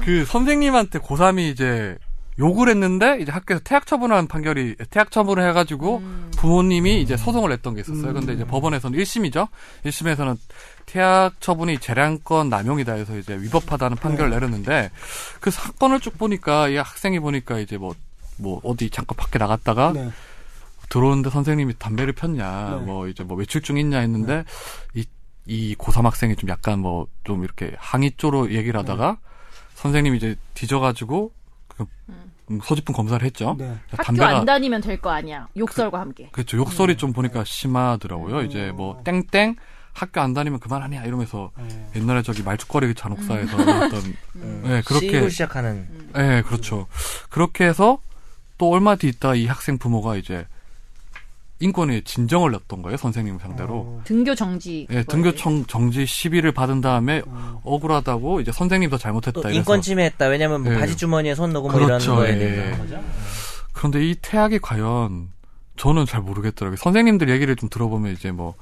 [0.05, 1.97] 그 선생님한테 고3이 이제
[2.39, 6.31] 욕을 했는데 이제 학교에서 퇴학 처분한 판결이 퇴학 처분을 해가지고 음.
[6.37, 8.11] 부모님이 이제 소송을 냈던 게 있었어요.
[8.11, 8.15] 음.
[8.15, 9.49] 근데 이제 법원에서는 1심이죠.
[9.85, 10.37] 1심에서는
[10.87, 14.91] 퇴학 처분이 재량권 남용이다 해서 이제 위법하다는 판결을 내렸는데
[15.41, 20.09] 그 사건을 쭉 보니까 이 학생이 보니까 이제 뭐뭐 어디 잠깐 밖에 나갔다가 네.
[20.89, 22.85] 들어오는데 선생님이 담배를 폈냐, 네.
[22.87, 24.45] 뭐 이제 뭐 외출 중 있냐 했는데
[25.47, 29.19] 이이 고3 학생이 좀 약간 뭐 좀 이렇게 항의 쪽으로 얘기를 하다가
[29.75, 31.31] 선생님이 이제 뒤져가지고
[31.69, 31.85] 그
[32.51, 33.55] 음, 소지품 검사를 했죠.
[33.59, 33.77] 네.
[33.91, 35.47] 학교 안 다니면 될 거 아니야.
[35.57, 36.31] 욕설과 함께.
[36.33, 36.57] 그렇죠.
[36.57, 38.43] 욕설이 좀 보니까 심하더라고요.
[38.43, 39.57] 이제 뭐 땡땡
[39.93, 41.51] 학교 안 다니면 그만하냐 이러면서
[41.97, 44.01] 옛날에 저기 말죽거리 잔혹사에서 나왔던
[44.63, 46.87] 네, 그렇게 시작하는 네, 그렇죠.
[47.29, 47.99] 그렇게 해서
[48.57, 50.47] 또 얼마 뒤 있다 이 학생 부모가 이제
[51.61, 54.01] 인권에 진정을 냈던 거예요 선생님 상대로.
[54.05, 54.87] 등교 정지.
[54.91, 57.23] 예, 등교 청, 정지 시비를 받은 다음에
[57.65, 60.27] 억울하다고 이제 선생님도 잘못했다 인권 침해했다.
[60.27, 60.79] 왜냐면 뭐 예.
[60.79, 62.39] 바지 주머니에 손 넣고 뭐 그렇죠, 이런 거에 예.
[62.39, 63.05] 대해서 거죠.
[63.73, 65.31] 그런데 이 태학이 과연
[65.77, 66.77] 저는 잘 모르겠더라고요.
[66.77, 68.55] 선생님들 얘기를 좀 들어보면 이제 뭐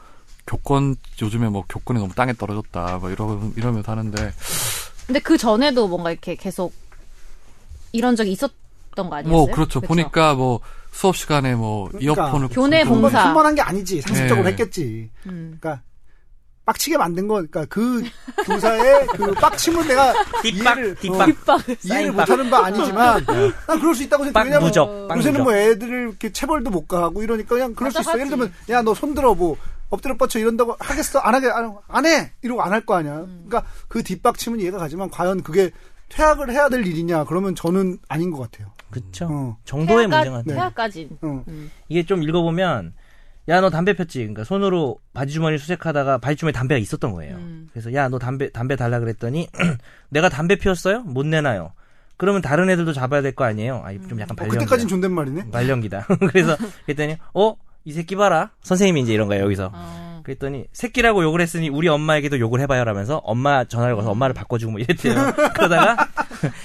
[0.47, 4.33] 교권 요즘에 뭐 교권이 너무 땅에 떨어졌다 뭐 이러 이러면서 하는데
[5.07, 6.73] 근데 그 전에도 뭔가 이렇게 계속
[7.93, 8.55] 이런 적이 있었던
[8.97, 9.31] 거 아니었어요?
[9.37, 9.81] 뭐 그렇죠.
[9.81, 10.61] 보니까 뭐
[10.97, 13.27] 수업 시간에 뭐 그러니까 이어폰을 교내 봉사.
[13.27, 14.01] 한 번 한 게 아니지.
[14.01, 14.51] 상습적으로 네.
[14.53, 15.11] 했겠지.
[15.27, 15.59] 음.
[15.61, 15.83] 그러니까
[16.65, 18.03] 빡치게 만든 건 그러니까 그
[18.45, 21.27] 교사의 그 빡침은 내가 이해를 뒷박.
[21.27, 21.61] 뒷박.
[21.85, 23.25] 이해를 못하는 바 아니지만
[23.67, 24.33] 난 그럴 수 있다고 생각해.
[24.33, 25.07] 빡 왜냐면 누적.
[25.07, 25.45] 빡 요새는 누적.
[25.45, 28.15] 뭐 애들을 이렇게 체벌도 못 가고 이러니까 그냥 그럴 수 있어.
[28.19, 29.57] 예를 들면 야 너 손 들어 뭐
[29.91, 32.33] 엎드려 뻗쳐 이런다고 하겠어 안 하게 안, 안 해.
[32.43, 33.17] 이러고 안 할 거 아니야.
[33.47, 35.71] 그러니까 그 뒷박침은 이해가 가지만 과연 그게
[36.09, 38.73] 퇴학을 해야 될 일이냐 그러면 저는 아닌 것 같아요.
[38.91, 39.27] 그쵸.
[39.31, 39.57] 어.
[39.65, 41.09] 정도의 태아까, 문제가 태아까지.
[41.23, 41.45] 어.
[41.89, 42.93] 이게 좀 읽어보면
[43.49, 47.69] 야 너 담배 폈지 그러니까 손으로 바지 주머니 수색하다가 바지 주머니에 담배가 있었던 거예요 음.
[47.73, 49.49] 그래서 야 너 담배 담배 달라 그랬더니
[50.11, 51.73] 내가 담배 피웠어요 못 내놔요
[52.17, 55.51] 그러면 다른 애들도 잡아야 될 거 아니에요 아, 좀 약간 어, 발령기다 그때까진 존댓말이네.
[55.51, 56.57] 발령기다 그래서
[56.87, 57.55] 그랬더니 어
[57.87, 60.06] 이 새끼 봐라 선생님이 이제 이런 거예요 여기서 어.
[60.27, 65.15] 그랬더니 새끼라고 욕을 했으니 우리 엄마에게도 욕을 해봐요라면서 엄마 전화를 걸어서 엄마를 바꿔주고 뭐 이랬대요
[65.55, 65.97] 그러다가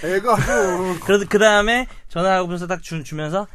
[0.03, 0.35] 애가
[1.05, 3.45] 그러 그 다음에 전화하고서 딱 주, 주면서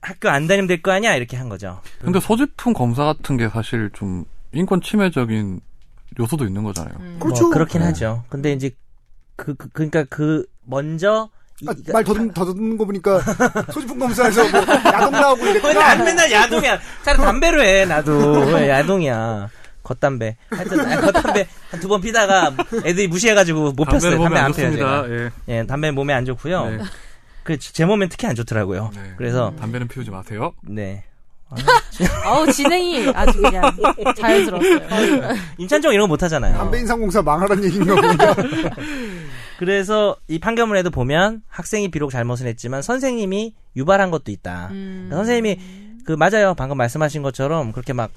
[0.00, 3.90] 학교 안 다니면 될 거 아니야 이렇게 한 거죠 근데 소지품 검사 같은 게 사실
[3.92, 5.60] 좀 인권 침해적인
[6.20, 6.94] 요소도 있는 거잖아요.
[7.00, 7.16] 음.
[7.20, 7.42] 그렇죠.
[7.42, 8.24] 뭐 그렇긴 하죠.
[8.30, 8.70] 근데 이제
[9.34, 13.20] 그, 그 그러니까 그 먼저 이- 아, 말 더듬, 더듬는 거 보니까
[13.72, 15.94] 소지품 검사에서 뭐 야동 나오고 왜 이랬구나.
[15.94, 16.78] 난 맨날 야동이야.
[17.04, 19.48] 차라리 담배로 해 나도 왜 야동이야.
[19.82, 20.36] 겉담배.
[20.50, 22.52] 하여튼 아, 겉담배 한 두 번 피다가
[22.84, 24.18] 애들이 무시해가지고 못 폈어요.
[24.22, 24.72] 담배 안 안 펴요.
[24.72, 25.04] 제가.
[25.08, 25.30] 예.
[25.48, 26.64] 예, 담배 몸에 안 좋고요.
[26.70, 26.78] 네.
[27.44, 28.90] 그 제 몸엔 특히 안 좋더라고요.
[28.94, 29.14] 네.
[29.16, 30.52] 그래서 담배는 피우지 마세요.
[30.62, 31.04] 네.
[32.24, 33.70] 아우 진행이 아주 그냥
[34.18, 34.80] 자연스러웠어요.
[35.58, 36.56] 임찬종 이런 거 못 하잖아요.
[36.58, 38.34] 담배 인상공사 망하란 얘기인가 보니까.
[39.58, 44.68] 그래서 이 판결문에도 보면 학생이 비록 잘못을 했지만 선생님이 유발한 것도 있다.
[44.70, 45.06] 음.
[45.08, 45.60] 그러니까 선생님이
[46.04, 46.54] 그 맞아요.
[46.54, 48.10] 방금 말씀하신 것처럼 그렇게 막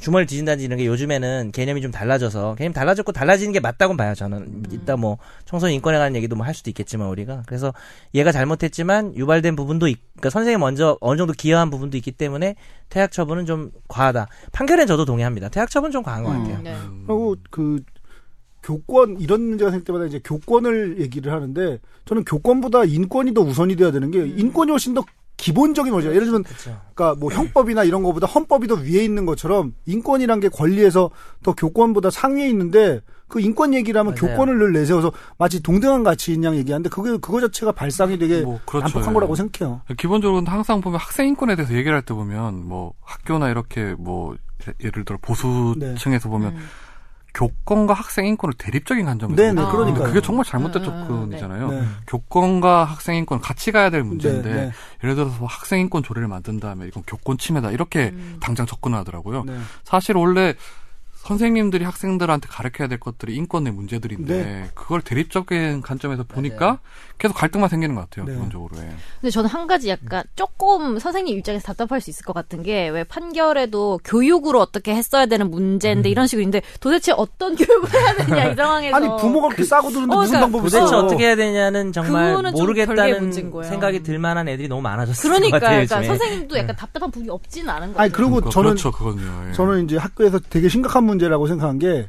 [0.00, 4.14] 주머니를 뒤진다든지 이런 게 요즘에는 개념이 좀 달라져서 개념이 달라졌고 달라지는 게 맞다고 봐요.
[4.14, 7.72] 저는 이따 뭐 청소년 인권에 관한 얘기도 뭐 할 수도 있겠지만 우리가 그래서
[8.12, 12.56] 얘가 잘못했지만 유발된 부분도 있, 그러니까 선생님 먼저 어느 정도 기여한 부분도 있기 때문에
[12.88, 14.26] 퇴학 처분은 좀 과하다.
[14.52, 15.50] 판결엔 저도 동의합니다.
[15.50, 16.42] 퇴학 처분 좀 과한 것 음.
[16.42, 16.62] 같아요.
[16.62, 16.76] 네.
[17.06, 17.80] 그리고 그
[18.66, 23.92] 교권 이런 문제가 생길 때마다 이제 교권을 얘기를 하는데 저는 교권보다 인권이 더 우선이 돼야
[23.92, 24.34] 되는 게 음.
[24.36, 25.04] 인권이 훨씬 더
[25.36, 26.08] 기본적인 거죠.
[26.10, 26.80] 예를 들면 그렇죠.
[26.94, 31.10] 그러니까 뭐 형법이나 이런 거보다 헌법이 더 위에 있는 것처럼 인권이란 게 권리에서
[31.42, 34.32] 더 교권보다 상위에 있는데 그 인권 얘기를 하면 맞아요.
[34.34, 38.86] 교권을 늘 내세워서 마치 동등한 가치인 양 얘기하는데 그게 그거 자체가 발상이 되게 뭐, 그렇죠.
[38.86, 39.14] 난폭한 예.
[39.14, 39.82] 거라고 생각해요.
[39.98, 44.36] 기본적으로 항상 보면 학생 인권에 대해서 얘기를 할 때 보면 뭐 학교나 이렇게 뭐
[44.82, 46.58] 예를 들어 보수층에서 보면 음.
[47.36, 49.76] 교권과 학생 인권을 대립적인 관점에서 네네, 보거든요.
[49.76, 50.08] 그러니까요.
[50.08, 51.70] 그게 정말 잘못된 음, 음, 음, 접근이잖아요.
[51.70, 51.82] 네.
[52.06, 54.72] 교권과 학생 인권 같이 가야 될 문제인데 네, 네.
[55.04, 58.38] 예를 들어서 뭐 학생 인권 조례를 만든 다음에 이건 교권 침해다 이렇게 음.
[58.40, 59.44] 당장 접근을 하더라고요.
[59.44, 59.58] 네.
[59.84, 60.54] 사실 원래
[61.26, 64.70] 선생님들이 학생들한테 가르쳐야 될 것들이 인권의 문제들인데 네.
[64.74, 66.78] 그걸 대립적인 관점에서 보니까
[67.18, 68.26] 계속 갈등만 생기는 것 같아요.
[68.26, 68.32] 네.
[68.34, 68.76] 기본적으로.
[68.78, 68.92] 예.
[69.20, 73.04] 근데 저는 한 가지 약간 조금 선생님 입장에서 답답할 수 있을 것 같은 게 왜
[73.04, 78.54] 판결에도 교육으로 어떻게 했어야 되는 문제인데 이런 식으로 있는데 도대체 어떤 교육을 해야 되냐 이
[78.54, 80.98] 상황에서 아니 부모가 그렇게 싸고 들는데 어, 무슨 그러니까 방법이 도대체 있어?
[80.98, 83.32] 어떻게 해야 되냐는 정말 모르겠다는.
[83.32, 85.22] 생각이 들 만한 애들이 너무 많아졌어요.
[85.32, 86.06] 그러니까, 것 같아요, 그러니까.
[86.06, 87.98] 선생님도 약간 답답한 부분이 없지는 않은 거예요.
[88.00, 89.48] 아니 그리고 그러니까 저는 그렇죠, 그건요.
[89.48, 89.52] 예.
[89.52, 92.08] 저는 이제 학교에서 되게 심각한 문 제라고 생각한 게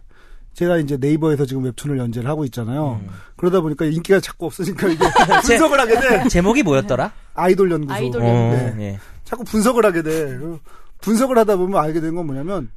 [0.53, 2.99] 제가 이제 네이버에서 지금 웹툰을 연재를 하고 있잖아요.
[3.03, 3.09] 음.
[3.35, 5.05] 그러다 보니까 인기가 자꾸 없으니까 이게
[5.45, 6.27] 분석을 하게 돼.
[6.29, 7.11] 제목이 뭐였더라?
[7.35, 7.93] 아이돌 연구소.
[7.93, 8.75] 아이돌 어, 네.
[8.79, 8.99] 예.
[9.23, 10.11] 자꾸 분석을 하게 돼.
[10.37, 10.59] 그
[11.01, 12.71] 분석을 하다 보면 알게 된 건 뭐냐면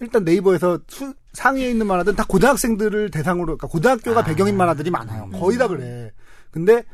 [0.00, 4.24] 일단 네이버에서 수- 상위에 있는 만화들은 다 고등학생들을 대상으로 그러니까 고등학교가 아.
[4.24, 5.30] 배경인 만화들이 많아요.
[5.30, 6.10] 거의 다 그래.
[6.50, 6.84] 근데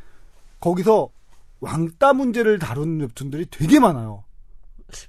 [0.60, 1.08] 거기서
[1.60, 4.22] 왕따 문제를 다룬 웹툰들이 되게 많아요.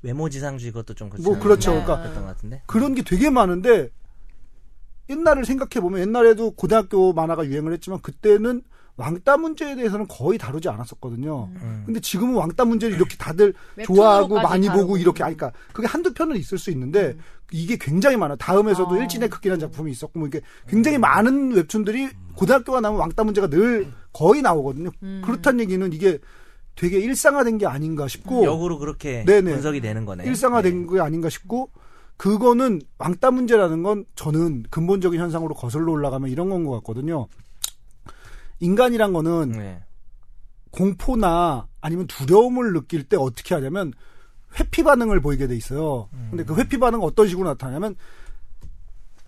[0.03, 1.39] 외모지상주의 것도 좀 그렇지 뭐?
[1.39, 1.71] 그렇죠.
[1.71, 1.83] 네.
[1.83, 2.61] 그러니까 그랬던 것 같은데.
[2.65, 3.89] 그런 게 되게 많은데
[5.09, 8.61] 옛날을 생각해 보면 옛날에도 고등학교 만화가 유행을 했지만 그때는
[8.97, 11.49] 왕따 문제에 대해서는 거의 다루지 않았었거든요.
[11.55, 11.83] 음.
[11.85, 14.85] 근데 지금은 왕따 문제를 이렇게 다들 웹툰으로까지 좋아하고 많이 다루고.
[14.85, 17.17] 보고 이렇게 하니까 그게 한두 편은 있을 수 있는데
[17.51, 18.35] 이게 굉장히 많아.
[18.35, 18.97] 다음에서도 어.
[18.97, 24.41] 일진의 크기라는 작품이 있었고 뭐 이게 굉장히 많은 웹툰들이 고등학교가 나면 왕따 문제가 늘 거의
[24.41, 24.91] 나오거든요.
[25.03, 25.21] 음.
[25.25, 26.19] 그렇다는 얘기는 이게
[26.75, 29.51] 되게 일상화된 게 아닌가 싶고 역으로 그렇게 네네.
[29.53, 30.25] 분석이 되는 거네.
[30.25, 31.69] 일상화된 게 아닌가 싶고
[32.17, 37.27] 그거는 왕따 문제라는 건 저는 근본적인 현상으로 거슬러 올라가면 이런 건 것 같거든요.
[38.59, 39.83] 인간이란 거는 네.
[40.71, 43.91] 공포나 아니면 두려움을 느낄 때 어떻게 하냐면
[44.59, 46.09] 회피 반응을 보이게 돼 있어요.
[46.29, 47.95] 근데 그 회피 반응은 어떤 식으로 나타나냐면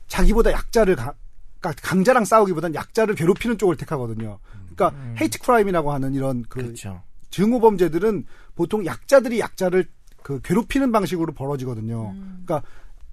[0.08, 1.14] 자기보다 약자를 가-
[1.60, 4.40] 그러니까 강자랑 싸우기보단 약자를 괴롭히는 쪽을 택하거든요.
[4.76, 7.02] 그러니까 헤이트 크라임이라고 하는 이런 그 그렇죠.
[7.34, 9.86] 증오 범죄들은 보통 약자들이 약자를
[10.22, 12.14] 그 괴롭히는 방식으로 벌어지거든요.
[12.46, 12.62] 그러니까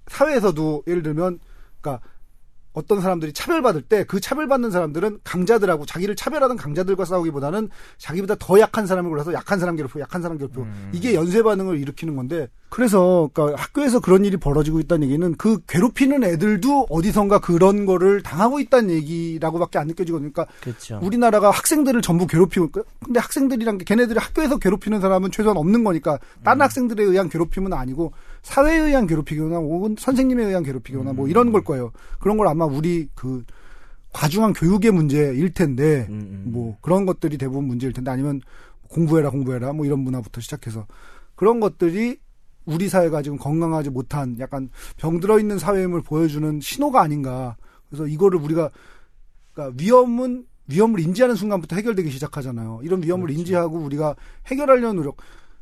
[0.07, 1.39] 사회에서도 예를 들면
[1.81, 2.05] 그러니까
[2.73, 8.85] 어떤 사람들이 차별받을 때 그 차별받는 사람들은 강자들하고 자기를 차별하는 강자들과 싸우기보다는 자기보다 더 약한
[8.85, 13.61] 사람을 골라서 약한 사람 괴롭히고 약한 사람 괴롭히고 이게 연쇄 반응을 일으키는 건데 그래서 그러니까
[13.61, 19.77] 학교에서 그런 일이 벌어지고 있다는 얘기는 그 괴롭히는 애들도 어디선가 그런 거를 당하고 있다는 얘기라고밖에
[19.77, 20.31] 안 느껴지거든요.
[20.31, 20.97] 그러니까 그렇죠.
[21.03, 22.69] 우리나라가 학생들을 전부 괴롭히고
[23.03, 28.13] 근데 학생들이란 게 걔네들이 학교에서 괴롭히는 사람은 최소한 없는 거니까 다른 학생들에 의한 괴롭힘은 아니고
[28.41, 31.91] 사회에 의한 괴롭히거나 혹은 선생님에 의한 괴롭히거나 뭐 이런 걸 거예요.
[32.19, 33.43] 그런 걸 아마 우리 그
[34.13, 36.51] 과중한 교육의 문제일 텐데 음, 음.
[36.53, 38.39] 뭐 그런 것들이 대부분 문제일 텐데 아니면
[38.87, 40.87] 공부해라 공부해라 뭐 이런 문화부터 시작해서
[41.35, 42.17] 그런 것들이
[42.65, 47.57] 우리 사회가 지금 건강하지 못한 약간 병들어 있는 사회임을 보여주는 신호가 아닌가.
[47.89, 48.69] 그래서 이거를 우리가
[49.53, 52.81] 그러니까 위험은 위험을 인지하는 순간부터 해결되기 시작하잖아요.
[52.83, 53.39] 이런 위험을 그렇죠.
[53.39, 54.15] 인지하고 우리가
[54.47, 55.17] 해결하려는 노력.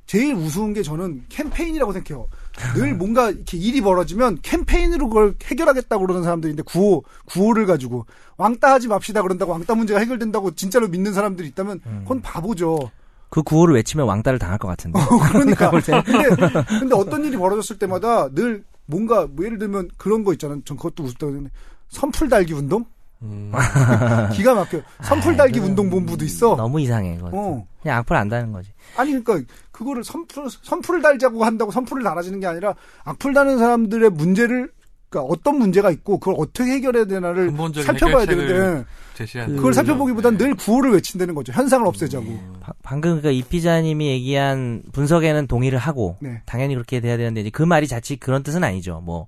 [0.06, 2.28] 제일 우스운 게 저는 캠페인이라고 생각해요.
[2.74, 8.88] 늘 뭔가 이렇게 일이 벌어지면 캠페인으로 그걸 해결하겠다고 그러는 사람들인데 구호, 구호를 가지고 왕따 하지
[8.88, 12.00] 맙시다 그런다고 왕따 문제가 해결된다고 진짜로 믿는 사람들이 있다면 음.
[12.02, 12.90] 그건 바보죠.
[13.30, 15.00] 그 구호를 외치면 왕따를 당할 것 같은데.
[15.32, 15.70] 그러니까.
[15.72, 16.04] 볼 때는.
[16.04, 20.62] 근데, 근데 어떤 일이 벌어졌을 때마다 늘 뭔가 뭐 예를 들면 그런 거 있잖아요.
[20.66, 21.52] 전 그것도 우습다고 생각해.
[21.90, 22.86] 선풀 달기 운동?
[23.22, 23.52] 음.
[24.34, 24.82] 기가 막혀.
[25.04, 26.56] 선풀 달기 운동 본부도 있어.
[26.56, 27.18] 너무 이상해.
[27.18, 27.30] 그거.
[27.34, 27.68] 어.
[27.82, 28.72] 그냥 악플 안 다는 거지.
[28.98, 34.72] 아니 그러니까 그거를 선풀 선풀을 달자고 한다고 선풀을 달아지는 게 아니라 악플 다는 사람들의 문제를
[35.10, 38.86] 그러니까 어떤 문제가 있고 그걸 어떻게 해결해야 되나를 근본적인 살펴봐야 되는데
[39.16, 40.46] 제시한 그걸 살펴보기보단 네.
[40.46, 41.52] 늘 구호를 외친다는 거죠.
[41.52, 42.26] 현상을 없애자고.
[42.62, 46.42] 바- 방금 그러니까 이 피자님이 얘기한 분석에는 동의를 하고 네.
[46.46, 49.02] 당연히 그렇게 돼야 되는데 이제 그 말이 자칫 그런 뜻은 아니죠.
[49.04, 49.26] 뭐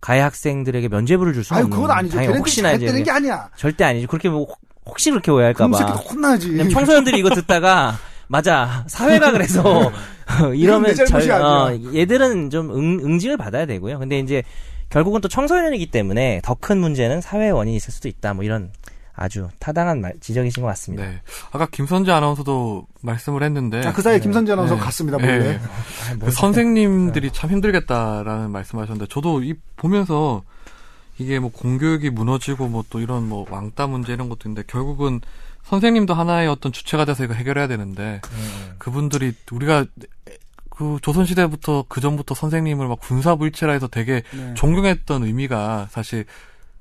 [0.00, 1.76] 가해 학생들에게 면죄부를 줄 수는 아유 없는.
[1.76, 2.18] 그건 아니죠.
[2.20, 3.48] 혹시나 이제 잘했다는 게 아니야.
[3.56, 4.06] 절대 아니죠.
[4.06, 5.76] 그렇게 뭐 혹- 혹시 그렇게 오해할까봐.
[5.76, 6.70] 그럼 새끼 혼나지.
[6.70, 7.98] 청소년들이 이거 듣다가
[8.28, 9.90] 맞아 사회가 그래서
[10.54, 11.76] 이러면 절- 어.
[11.94, 13.98] 얘들은 좀 응, 응징을 받아야 되고요.
[13.98, 14.42] 근데 이제
[14.90, 18.34] 결국은 또 청소년이기 때문에 더 큰 문제는 사회의 원인이 있을 수도 있다.
[18.34, 18.70] 뭐 이런
[19.14, 21.04] 아주 타당한 말, 지적이신 것 같습니다.
[21.06, 21.20] 네.
[21.50, 24.80] 아까 김선재 아나운서도 말씀을 했는데 자, 그 사이에 김선재 아나운서 네.
[24.80, 25.16] 갔습니다.
[25.18, 25.26] 네.
[25.38, 25.56] 몰래.
[26.10, 30.42] 아, 뭐그 선생님들이 참 힘들겠다라는 말씀하셨는데 저도 이 보면서
[31.18, 35.20] 이게 뭐 공교육이 무너지고 뭐 또 이런 뭐 왕따 문제 이런 것도 있는데 결국은
[35.64, 39.86] 선생님도 하나의 어떤 주체가 돼서 이거 해결해야 되는데 음, 그분들이 우리가
[40.76, 44.54] 그 조선 시대부터 그 전부터 선생님을 막 군사불체라 해서 되게 네.
[44.54, 46.26] 존경했던 의미가 사실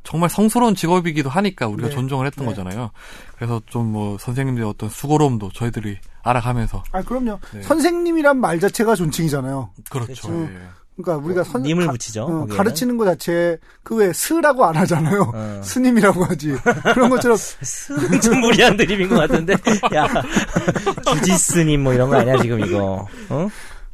[0.03, 1.95] 정말 성스러운 직업이기도 하니까 우리가 네.
[1.95, 2.51] 존중을 했던 네.
[2.53, 2.91] 거잖아요.
[3.35, 7.39] 그래서 좀 뭐 선생님들의 어떤 수고로움도 저희들이 알아가면서 아 그럼요.
[7.53, 7.61] 네.
[7.61, 9.69] 선생님이란 말 자체가 존칭이잖아요.
[9.89, 10.27] 그렇죠.
[10.27, 10.41] 그렇죠.
[10.53, 10.59] 예.
[10.97, 12.23] 그러니까 우리가 선 님을 가- 붙이죠.
[12.25, 12.45] 어.
[12.47, 15.31] 가르치는 것 자체 그왜 스라고 안 하잖아요.
[15.33, 15.61] 어.
[15.63, 16.53] 스님이라고 하지.
[16.93, 19.53] 그런 것처럼 스는 좀 무리한 드립인 것 같은데.
[19.93, 20.07] 야,
[21.07, 23.07] 주지스님 뭐 이런 거 아니야 지금 이거?
[23.29, 23.49] 어?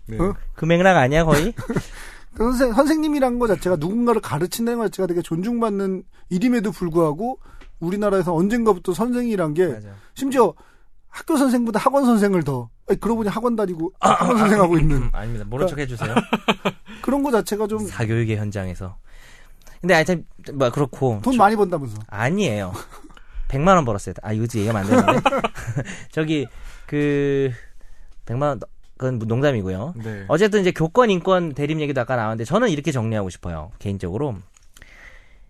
[0.08, 0.18] 네.
[0.20, 0.36] 어?
[0.54, 1.54] 그 맥락 아니야 거의?
[1.54, 1.74] 그
[2.38, 7.40] 선생 선생님이란 것 자체가 누군가를 가르친다는 것 자체가 되게 존중받는 일임에도 불구하고
[7.80, 9.80] 우리나라에서 언젠가부터 선생이란 게
[10.14, 10.54] 심지어
[11.10, 15.46] 학교 선생보다 학원 선생을 더 아니, 그러고 보니 학원 다니고 학원 선생하고 있는 아닙니다.
[15.48, 16.16] 모른 척 해주세요.
[17.02, 18.98] 그런 거 자체가 좀돈 사교육의 현장에서.
[19.82, 21.98] 근데 하여튼 뭐 그렇고 많이 번다면서.
[22.08, 22.74] 아니에요.
[23.50, 24.14] 100만 원 벌었어요.
[24.22, 25.22] 아, 이거 얘기하면 안 되는데.
[26.12, 26.48] 저기
[26.86, 27.52] 그
[28.26, 28.60] 100만 원
[29.02, 29.96] 그건 농담이고요.
[30.04, 30.26] 네.
[30.28, 33.72] 어쨌든 이제 교권 인권 대립 얘기도 아까 나왔는데 저는 이렇게 정리하고 싶어요.
[33.80, 34.36] 개인적으로.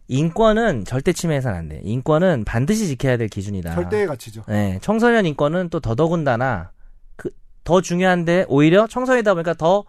[0.08, 1.82] 인권은 절대 침해해서는 안 돼.
[1.84, 3.76] 인권은 반드시 지켜야 될 기준이다.
[3.76, 4.44] 절대의 가치죠.
[4.48, 6.72] 네, 청소년 인권은 또 더더군다나
[7.18, 7.30] 그
[7.64, 9.84] 더 중요한데 오히려 청소년이다 보니까 더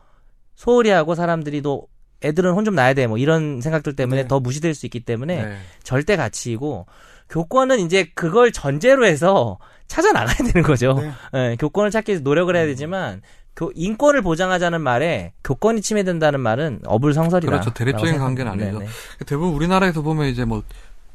[0.56, 1.86] 소홀히 하고 사람들이 또
[2.22, 4.28] 애들은 혼 좀 나야 돼 뭐 이런 생각들 때문에 네.
[4.28, 5.56] 더 무시될 수 있기 때문에 네.
[5.82, 6.86] 절대 가치이고
[7.30, 9.58] 교권은 이제 그걸 전제로 해서
[9.88, 10.94] 찾아 나가야 되는 거죠.
[11.00, 11.12] 네.
[11.52, 13.26] 예, 교권을 찾기 위해서 노력을 해야 되지만 교-
[13.74, 17.50] 인권을 보장하자는 말에 교권이 침해된다는 말은 어불성설이다.
[17.50, 17.70] 그렇죠.
[17.72, 18.52] 대립적인 관계는.
[18.52, 18.78] 아니죠.
[18.78, 18.90] 네네.
[19.26, 20.62] 대부분 우리나라에서 보면 이제 뭐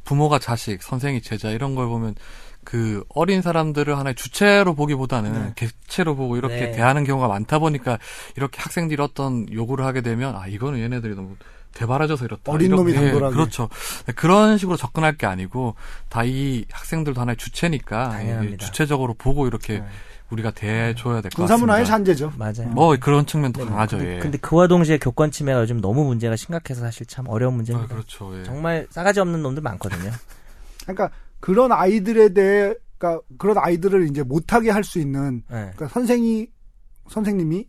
[0.04, 2.16] 부모가 자식, 선생이 제자 이런 걸 보면
[2.64, 5.54] 그 어린 사람들을 하나의 주체로 보기보다는 네.
[5.56, 6.72] 객체로 보고 이렇게 네.
[6.74, 7.98] 대하는 경우가 많다 보니까
[8.36, 11.36] 이렇게 학생들이 어떤 요구를 하게 되면 아 이거는 얘네들이 너무
[11.74, 12.52] 대바라져서 이렇다.
[12.52, 13.36] 어린 이렇게, 놈이 예, 당돌하게.
[13.36, 13.70] 그렇죠.
[14.06, 15.76] 네, 그런 식으로 접근할 게 아니고
[16.10, 18.20] 다 이 학생들도 하나의 주체니까
[18.58, 19.86] 주체적으로 보고 이렇게 네.
[20.32, 21.38] 우리가 대줘야 될 것 같습니다.
[21.46, 22.34] 군사문화의 잔재죠.
[22.38, 22.70] 맞아요.
[22.72, 23.98] 뭐 그런 측면도 네, 강하죠.
[23.98, 24.20] 근데, 예.
[24.20, 27.94] 근데 그와 동시에 교권 침해가 요즘 너무 문제가 심각해서 사실 참 어려운 아, 문제입니다.
[27.94, 28.38] 그렇죠.
[28.40, 28.44] 예.
[28.44, 30.12] 정말 싸가지 없는 놈들 많거든요.
[30.84, 31.10] 그러니까
[31.40, 35.72] 그런 아이들에 대해 그러니까 그런 아이들을 이제 못하게 할 수 있는 네.
[35.76, 36.48] 그러니까 선생이
[37.10, 37.68] 선생님이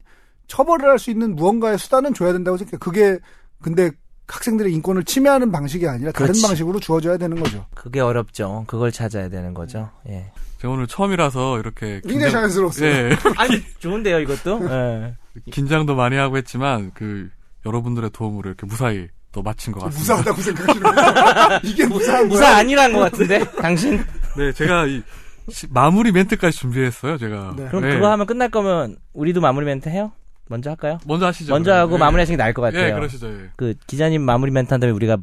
[0.49, 2.79] 처벌을 할 수 있는 무언가의 수단은 줘야 된다고 생각해요.
[2.81, 3.19] 그게
[3.63, 3.91] 근데
[4.27, 6.43] 학생들의 인권을 침해하는 방식이 아니라 다른 그렇지.
[6.47, 7.65] 방식으로 주어져야 되는 거죠.
[7.75, 8.65] 그게 어렵죠.
[8.67, 9.91] 그걸 찾아야 되는 거죠.
[10.09, 10.31] 예.
[10.59, 12.89] 제가 오늘 처음이라서 이렇게 굉장히 자연스러웠어요.
[12.91, 13.17] 예.
[13.37, 14.61] 아니 좋은데요, 이것도.
[14.71, 15.15] 예.
[15.53, 17.29] 긴장도 많이 하고 했지만 그
[17.65, 20.15] 여러분들의 도움으로 이렇게 무사히 또 마친 것 같습니다.
[20.15, 21.61] 무사하다고 생각하시는 거예요?
[21.65, 22.57] 이게 무사한 무사 거야?
[22.59, 24.03] 아니란 것 같은데, 당신.
[24.37, 25.03] 네, 제가 이
[25.51, 27.19] 시- 마무리 멘트까지 준비했어요.
[27.19, 27.55] 제가.
[27.57, 27.67] 네.
[27.69, 27.95] 그럼 네.
[27.95, 30.13] 그거 하면 끝날 거면 우리도 마무리 멘트 해요?
[30.49, 30.99] 먼저 할까요?
[31.07, 31.53] 먼저 하시죠.
[31.53, 31.83] 먼저 그러면.
[31.87, 31.99] 하고 예.
[31.99, 32.87] 마무리하시는 게 나을 것 같아요.
[32.89, 33.29] 예, 그러시죠.
[33.29, 33.51] 예.
[33.57, 35.19] 그 기자님 마무리 멘트 한 다음에 우리가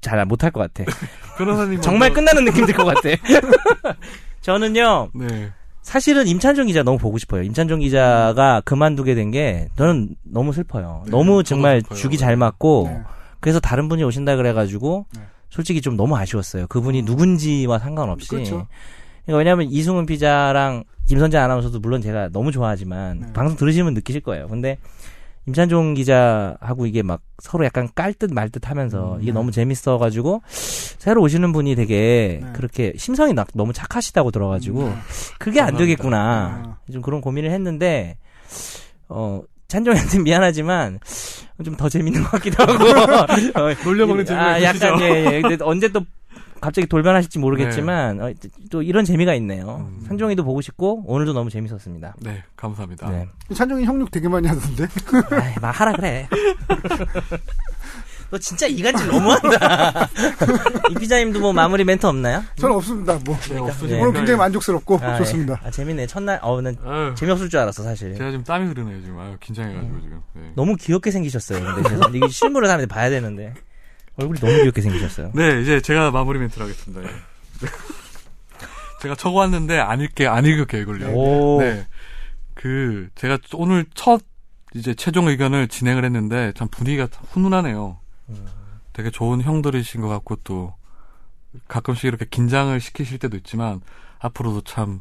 [0.00, 0.90] 잘 못할 것 같아.
[1.36, 3.08] 변호사님 정말 먼저- 끝나는 느낌 들 것 같아.
[4.44, 5.50] 저는요, 네.
[5.80, 7.42] 사실은 임찬종 기자 너무 보고 싶어요.
[7.42, 11.02] 임찬종 기자가 그만두게 된 게 저는 너무 슬퍼요.
[11.06, 11.98] 네, 너무 정말 슬퍼요.
[11.98, 13.00] 죽이 잘 맞고 네.
[13.40, 15.22] 그래서 다른 분이 오신다 그래가지고 네.
[15.50, 16.66] 솔직히 좀 너무 아쉬웠어요.
[16.66, 18.28] 그분이 누군지와 상관없이.
[18.28, 18.66] 그렇죠.
[19.24, 23.32] 그러니까 왜냐하면 이승훈 기자랑 김선재 아나운서도 물론 제가 너무 좋아하지만 네.
[23.32, 24.48] 방송 들으시면 느끼실 거예요.
[24.48, 24.76] 근데
[25.46, 29.34] 임찬종 기자하고 이게 막 서로 약간 깔듯 말듯 하면서 음, 이게 네.
[29.34, 32.52] 너무 재밌어가지고 새로 오시는 분이 되게 네.
[32.54, 35.00] 그렇게 심성이 나- 너무 착하시다고 들어가지고 음,
[35.38, 35.76] 그게 안.
[35.76, 36.78] 되겠구나.
[36.92, 38.16] 좀 그런 고민을 했는데
[39.08, 40.98] 어 찬종한테 미안하지만
[41.64, 42.84] 좀 더 재밌는 것 같기도 하고
[43.60, 44.62] 어, 놀려먹는 재미가 아?
[44.62, 45.40] 약간 예, 예.
[45.42, 46.00] 근데 언제 또
[46.64, 48.32] 갑자기 돌변하실지 모르겠지만 어,
[48.70, 49.86] 또 이런 재미가 있네요.
[49.86, 50.02] 음.
[50.08, 52.14] 산종이도 보고 싶고 오늘도 너무 재밌었습니다.
[52.20, 53.10] 네, 감사합니다.
[53.10, 53.28] 네.
[53.54, 54.86] 찬종이 형욕 되게 많이 하던데.
[55.30, 56.26] 아이, 막 하라 그래.
[58.30, 60.08] 너 진짜 이간질 너무한다.
[60.90, 62.42] 이 피자님도 뭐 마무리 멘트 없나요?
[62.56, 63.18] 저는 없습니다.
[63.26, 63.98] 뭐 네, 없으니까.
[64.00, 65.60] 오늘 굉장히 만족스럽고 아, 좋습니다.
[65.62, 65.68] 예.
[65.68, 66.06] 아, 재밌네.
[66.06, 68.14] 첫날 어는 아유, 재미없을 줄 알았어 사실.
[68.14, 69.18] 제가 지금 땀이 흐르네요, 지금.
[69.18, 70.22] 아유, 긴장해가지고 지금.
[70.32, 70.50] 네.
[70.56, 71.74] 너무 귀엽게 생기셨어요.
[71.74, 73.52] 근데 이게 실물을 사람들이 봐야 되는데
[74.16, 75.32] 얼굴이 너무 귀엽게 생기셨어요.
[75.34, 77.02] 네, 이제 제가 마무리 멘트를 하겠습니다.
[77.02, 77.14] 예.
[79.02, 81.08] 제가 적어왔는데 안 읽게 안 이걸요.
[81.14, 81.60] 오.
[81.60, 81.86] 네.
[82.54, 84.22] 그 제가 오늘 첫
[84.74, 87.98] 이제 최종 의견을 진행을 했는데 참 분위기가 훈훈하네요.
[88.92, 90.74] 되게 좋은 형들이신 것 같고 또
[91.68, 93.80] 가끔씩 이렇게 긴장을 시키실 때도 있지만
[94.20, 95.00] 앞으로도 참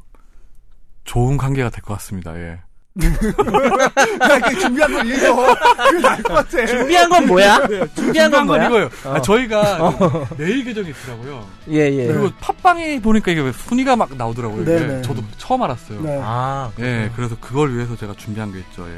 [1.06, 2.36] 좋은 관계가 될 것 같습니다.
[2.38, 2.62] 예.
[2.96, 5.56] 이렇게 준비한 걸 읽어.
[5.90, 6.66] 그게 나을 것 같아.
[6.66, 7.60] 준비한 건 뭐야?
[7.96, 8.66] 준비한 건 뭐야?
[8.68, 8.90] 이거예요.
[9.06, 9.14] 어.
[9.14, 9.80] 아, 저희가
[10.38, 11.48] 메일 계정이 있더라고요.
[11.70, 12.08] 예, 예.
[12.08, 14.62] 그리고 팟빵에 보니까 이게 왜 순위가 막 나오더라고요.
[14.62, 14.72] 이게.
[14.76, 15.02] 네네.
[15.02, 16.02] 저도 처음 알았어요.
[16.02, 16.20] 네.
[16.24, 18.88] 아, 예, 그래서 그걸 위해서 제가 준비한 게 있죠.
[18.88, 18.96] 예.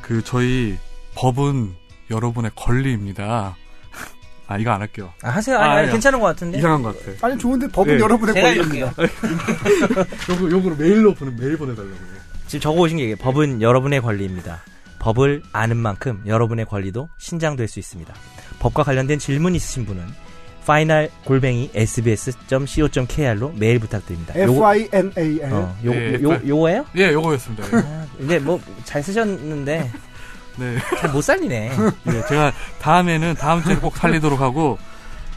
[0.00, 0.76] 그 저희
[1.14, 1.72] 법은
[2.10, 3.56] 여러분의 권리입니다.
[4.48, 5.12] 아 이거 안 할게요.
[5.22, 5.56] 아, 하세요.
[5.56, 5.90] 아니, 아, 아니.
[5.92, 6.58] 괜찮은 것 같은데.
[6.58, 7.26] 이상한 것 같아.
[7.28, 8.02] 아니 좋은데 법은 네.
[8.02, 8.92] 여러분의 권리입니다.
[10.30, 12.24] 요거 요거로 메일로 보내 메일 보내달라고요.
[12.46, 14.62] 지금 적어 오신 게 이게 법은 여러분의 권리입니다.
[14.98, 18.14] 법을 아는 만큼 여러분의 권리도 신장될 수 있습니다.
[18.58, 20.02] 법과 관련된 질문 있으신 분은
[20.62, 24.32] final 골뱅이 sbs.co.kr로 메일 부탁드립니다.
[24.36, 25.52] F I N A L.
[25.52, 26.86] 어, 요, 예, 요, F- 요거예요?
[26.96, 27.64] 예, 요거였습니다.
[27.66, 27.76] 예.
[27.82, 29.90] 아, 근데 뭐 잘 쓰셨는데
[30.56, 30.76] 네.
[31.00, 31.70] 잘 못 살리네.
[32.04, 34.78] 네, 제가 다음에는 다음 주에 꼭 살리도록 하고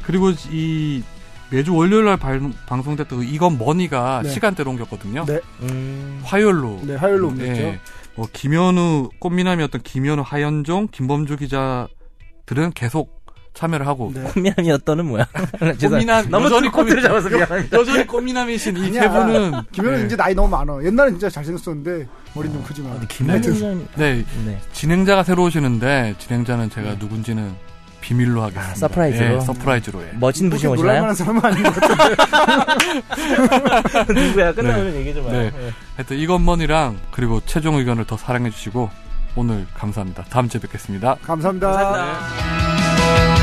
[0.03, 1.03] 그리고 이
[1.49, 4.29] 매주 월요일 날 발- 방송됐던 그 이건 머니가 네.
[4.29, 5.25] 시간대로 옮겼거든요.
[5.25, 5.39] 네.
[5.61, 6.81] 음, 화요일로.
[6.83, 7.61] 네, 화요일로 옮겼죠.
[7.61, 7.79] 예.
[8.15, 13.15] 뭐 김현우 꽃미남이었던 김현우 하현종 김범주 기자들은 계속
[13.53, 14.21] 참여를 하고 네.
[14.23, 15.25] 꽃미남이었던은 뭐야?
[15.81, 17.77] 꽃미남 너무 여전히 코트를 꽃미- 잡아서 미안합니다.
[17.79, 19.01] 여전히 꽃미남이신 이 아니야.
[19.03, 20.05] 세 분은 김현우 네.
[20.05, 20.83] 이제 나이 너무 많아.
[20.83, 23.07] 옛날엔 진짜 잘생겼었는데 머리 좀 크지만.
[23.07, 24.59] 김현우는 네 네.
[24.73, 27.51] 진행자가 새로 오시는데 진행자는 제가 누군지는
[28.07, 28.71] 비밀로 하겠습니다.
[28.71, 29.35] 아, surprise로?
[29.35, 30.11] 예, surprise로 예.
[30.13, 30.75] 멋진 분이 오시나요?
[30.75, 32.15] 놀랄만한 사람은 아닌 것 같은데.
[34.27, 34.53] 누구야?
[34.53, 35.39] 끝나면 얘기 좀 네.
[35.39, 35.51] 해요.
[35.97, 38.89] 하여튼 이것머니랑 그리고 최종 의견을 더 사랑해 주시고
[39.35, 40.23] 오늘 감사합니다.
[40.29, 41.17] 다음 주에 뵙겠습니다.
[41.21, 41.69] 감사합니다.
[41.69, 43.36] 감사합니다.